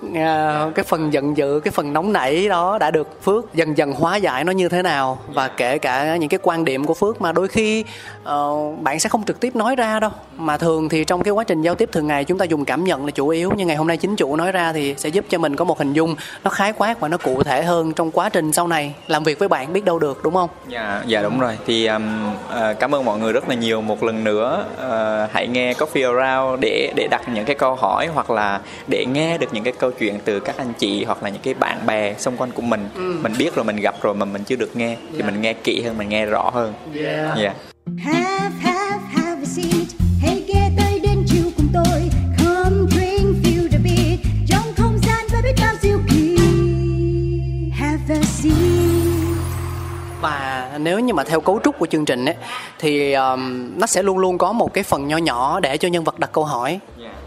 [0.75, 4.17] Cái phần giận dữ cái phần nóng nảy đó đã được phước dần dần hóa
[4.17, 5.19] giải nó như thế nào.
[5.35, 7.85] Và kể cả những cái quan điểm của phước mà đôi khi
[8.29, 10.11] uh, bạn sẽ không trực tiếp nói ra đâu.
[10.37, 12.85] Mà thường thì trong cái quá trình giao tiếp thường ngày chúng ta dùng cảm
[12.85, 15.25] nhận là chủ yếu nhưng ngày hôm nay chính chủ nói ra thì sẽ giúp
[15.29, 18.11] cho mình có một hình dung nó khái quát và nó cụ thể hơn trong
[18.11, 20.51] quá trình sau này làm việc với bạn biết đâu được đúng không?
[20.69, 24.03] Dạ dạ đúng rồi thì um, uh, cảm ơn mọi người rất là nhiều một
[24.03, 28.31] lần nữa uh, hãy nghe Coffee Around để để đặt những cái câu hỏi hoặc
[28.31, 31.43] là để nghe được những cái câu chuyện từ các anh chị hoặc là những
[31.43, 33.19] cái bạn bè xung quanh của mình ừ.
[33.23, 35.33] mình biết rồi mình gặp rồi mà mình chưa được nghe thì yeah.
[35.33, 36.75] mình nghe kỹ hơn mình nghe rõ hơn.
[36.95, 37.39] Yeah.
[37.39, 37.57] yeah.
[38.05, 39.86] Have, have, have a seat.
[50.87, 52.34] Nếu như mà theo cấu trúc của chương trình ấy
[52.78, 56.05] thì um, nó sẽ luôn luôn có một cái phần nho nhỏ để cho nhân
[56.05, 56.80] vật đặt câu hỏi.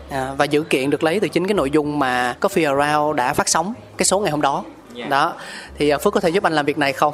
[0.10, 3.34] À, và dữ kiện được lấy từ chính cái nội dung mà Coffee Around đã
[3.34, 4.64] phát sóng cái số ngày hôm đó.
[5.10, 5.34] Đó.
[5.78, 7.14] Thì uh, Phước có thể giúp anh làm việc này không?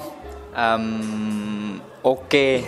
[0.56, 2.32] Um, ok.
[2.34, 2.62] Em,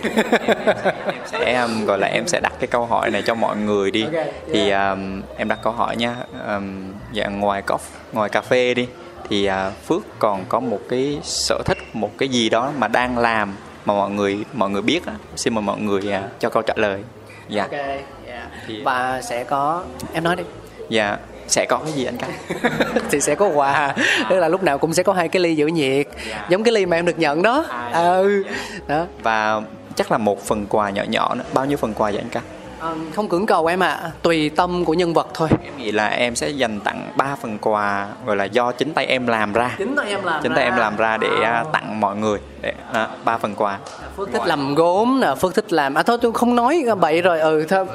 [1.06, 3.90] em sẽ um, gọi là em sẽ đặt cái câu hỏi này cho mọi người
[3.90, 4.04] đi.
[4.04, 4.28] Ok, yeah.
[4.52, 6.16] thì um, em đặt câu hỏi nha.
[6.48, 7.76] Um, dạ ngoài cà
[8.12, 8.86] ngoài cà phê đi
[9.28, 13.18] thì uh, phước còn có một cái sở thích một cái gì đó mà đang
[13.18, 13.54] làm
[13.84, 16.74] mà mọi người mọi người biết á xin mời mọi người uh, cho câu trả
[16.76, 17.02] lời.
[17.48, 17.62] Dạ.
[17.62, 18.48] Ok yeah.
[18.66, 20.44] Thì- và sẽ có em nói đi.
[20.88, 21.18] Dạ
[21.48, 22.30] sẽ có cái gì anh Cát
[23.10, 23.94] thì sẽ có quà.
[24.30, 26.06] Tức là lúc nào cũng sẽ có hai cái ly giữ nhiệt.
[26.48, 27.64] Giống cái ly mà em được nhận đó.
[27.68, 28.44] À, ừ.
[28.86, 29.06] đó.
[29.22, 29.60] Và
[29.94, 31.44] chắc là một phần quà nhỏ nhỏ nữa.
[31.52, 32.42] Bao nhiêu phần quà vậy anh Cát
[33.14, 34.10] Không cưỡng cầu em ạ.
[34.22, 35.48] Tùy tâm của nhân vật thôi.
[35.64, 39.06] Em nghĩ là em sẽ dành tặng 3 phần quà gọi là do chính tay
[39.06, 39.74] em làm ra.
[39.78, 42.38] Chính tay em làm chính tay em làm ra để à, tặng mọi người.
[42.60, 43.78] Để à, ba phần quà.
[44.16, 47.40] Phước thích làm gốm nè phước thích làm à thôi tôi không nói bậy rồi.
[47.40, 47.86] Ừ thôi.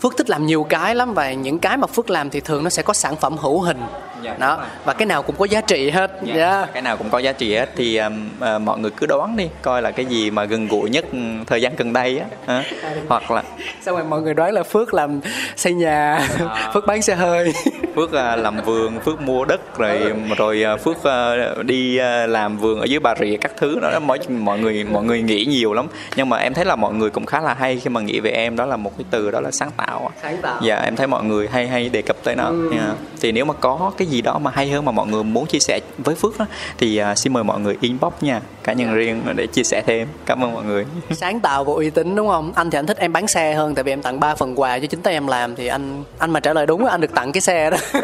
[0.00, 2.70] Phước thích làm nhiều cái lắm và những cái mà phước làm thì thường nó
[2.70, 3.80] sẽ có sản phẩm hữu hình
[4.22, 6.10] Dạ, đó và cái nào cũng có giá trị hết.
[6.22, 7.68] Dạ cái nào cũng có giá trị hết.
[7.76, 10.90] Thì um, à, mọi người cứ đoán đi coi là cái gì mà gần gũi
[10.90, 12.64] nhất ừ, thời gian gần đây á hả?
[13.08, 13.42] hoặc là
[13.82, 15.20] xong rồi mọi người đoán là phước làm
[15.56, 16.28] xây nhà
[16.74, 17.52] phước bán xe hơi.
[17.96, 22.58] Phước à, làm vườn phước mua đất rồi rồi à, phước à, đi à, làm
[22.58, 23.78] vườn ở dưới bà rịa các thứ.
[23.80, 25.86] Đó mọi mọi người mọi người nghĩ nhiều lắm.
[26.16, 28.30] Nhưng mà em thấy là mọi người cũng khá là hay khi mà nghĩ về
[28.30, 28.56] em.
[28.56, 30.60] Đó là một cái từ đó là sáng tạo sáng tạo.
[30.62, 32.52] Dạ em thấy mọi người hay hay đề cập tới nó.
[32.72, 32.94] Dạ.
[33.20, 35.58] thì nếu mà có cái gì đó mà hay hơn mà mọi người muốn chia
[35.58, 36.46] sẻ với phước đó,
[36.78, 40.08] thì à, xin mời mọi người inbox nha cá nhân riêng để chia sẻ thêm.
[40.26, 40.86] Cảm ơn mọi người.
[41.10, 42.52] Sáng tạo và uy tín đúng không?
[42.54, 44.78] Anh thì anh thích em bán xe hơn tại vì em tặng 3 phần quà
[44.78, 47.32] cho chính tay em làm thì anh anh mà trả lời đúng anh được tặng
[47.32, 47.76] cái xe đó.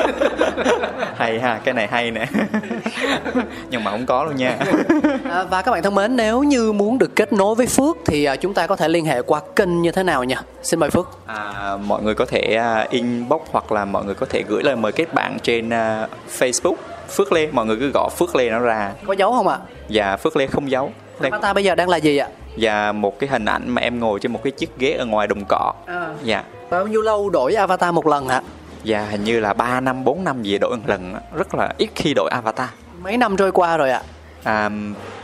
[1.16, 2.26] Hay ha cái này hay nè.
[3.70, 4.58] Nhưng mà không có luôn nha.
[5.30, 8.24] À, và các bạn thân mến nếu như muốn được kết nối với phước thì
[8.24, 10.34] à, chúng ta có thể liên hệ qua kênh như thế nào nhỉ?
[10.62, 11.18] Xin mời phước.
[11.26, 14.76] À, mọi người có thể à, inbox hoặc là mọi người có thể gửi lời
[14.76, 15.70] mời kết bạn trên
[16.02, 16.74] à, Facebook
[17.08, 17.46] Phước Lê.
[17.52, 18.92] Mọi người cứ gõ Phước Lê nó ra.
[19.06, 19.58] Có dấu không ạ?
[19.88, 22.28] Và Phước Lê không giấu Đây- avatar bây giờ đang là gì ạ?
[22.60, 25.26] Và một cái hình ảnh mà em ngồi trên một cái chiếc ghế ở ngoài
[25.26, 26.08] đồng cỏ À.
[26.22, 26.44] dạ.
[26.70, 28.42] Bao nhiêu lâu đổi avatar một lần ạ?
[28.84, 31.88] Và hình như là 3 năm 4 năm gì đổi một lần rất là ít
[31.94, 32.68] khi đổi avatar.
[33.02, 34.02] Mấy năm trôi qua rồi ạ?
[34.44, 34.70] À,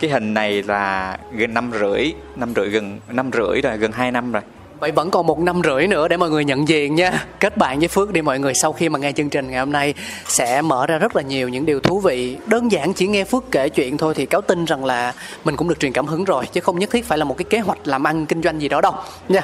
[0.00, 4.10] cái hình này là gần năm rưỡi năm rưỡi gần năm rưỡi rồi gần 2
[4.10, 4.42] năm rồi
[4.84, 7.26] Vậy vẫn còn một năm rưỡi nữa để mọi người nhận diện nha.
[7.40, 9.72] Kết bạn với Phước đi mọi người, Sau khi mà nghe chương trình ngày hôm
[9.72, 9.94] nay
[10.26, 12.36] Sẽ mở ra rất là nhiều những điều thú vị.
[12.46, 15.12] Đơn giản chỉ nghe Phước kể chuyện thôi Thì cáo tin rằng là
[15.44, 17.44] mình cũng được truyền cảm hứng rồi, Chứ không nhất thiết phải là một cái
[17.44, 18.92] kế hoạch làm ăn, kinh doanh gì đó đâu.
[19.28, 19.40] Nha.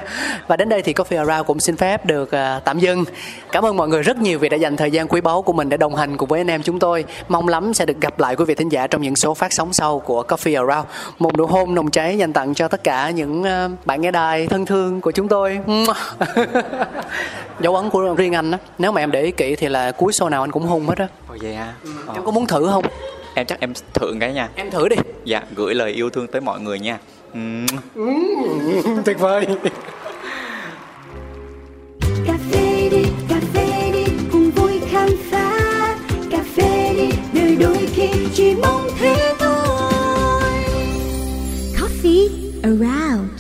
[0.49, 3.05] Và đến đây thì Coffee Around cũng xin phép được à, tạm dừng.
[3.53, 5.69] Cảm ơn mọi người rất nhiều vì đã dành thời gian quý báu của mình
[5.69, 7.05] Để đồng hành cùng với anh em chúng tôi.
[7.29, 9.73] Mong lắm sẽ được gặp lại quý vị thính giả Trong những số phát sóng
[9.73, 10.87] sau của Coffee Around.
[11.19, 14.47] Một nụ hôn nồng cháy dành tặng cho tất cả những à, bạn nghe đài
[14.47, 15.61] thân thương của chúng tôi.
[17.61, 20.13] Dấu ấn của riêng anh á nếu mà em để ý kỹ thì là cuối
[20.13, 21.09] show nào anh cũng hung hết á.
[21.29, 21.75] Ồ vậy à?
[22.07, 22.85] Ờ, em có muốn thử không?
[23.35, 24.49] Em chắc em thử cái nha.
[24.55, 24.97] Em thử đi.
[25.25, 26.99] Dạ gửi lời yêu thương tới mọi người nha.
[29.05, 29.47] Tuyệt vời.
[32.27, 35.97] Cà phê đi cà phê đi cùng vui khám phá.
[36.31, 40.53] Cà phê đi đời đôi khi chỉ mong thế thôi.
[41.81, 42.29] Coffee
[42.63, 43.31] around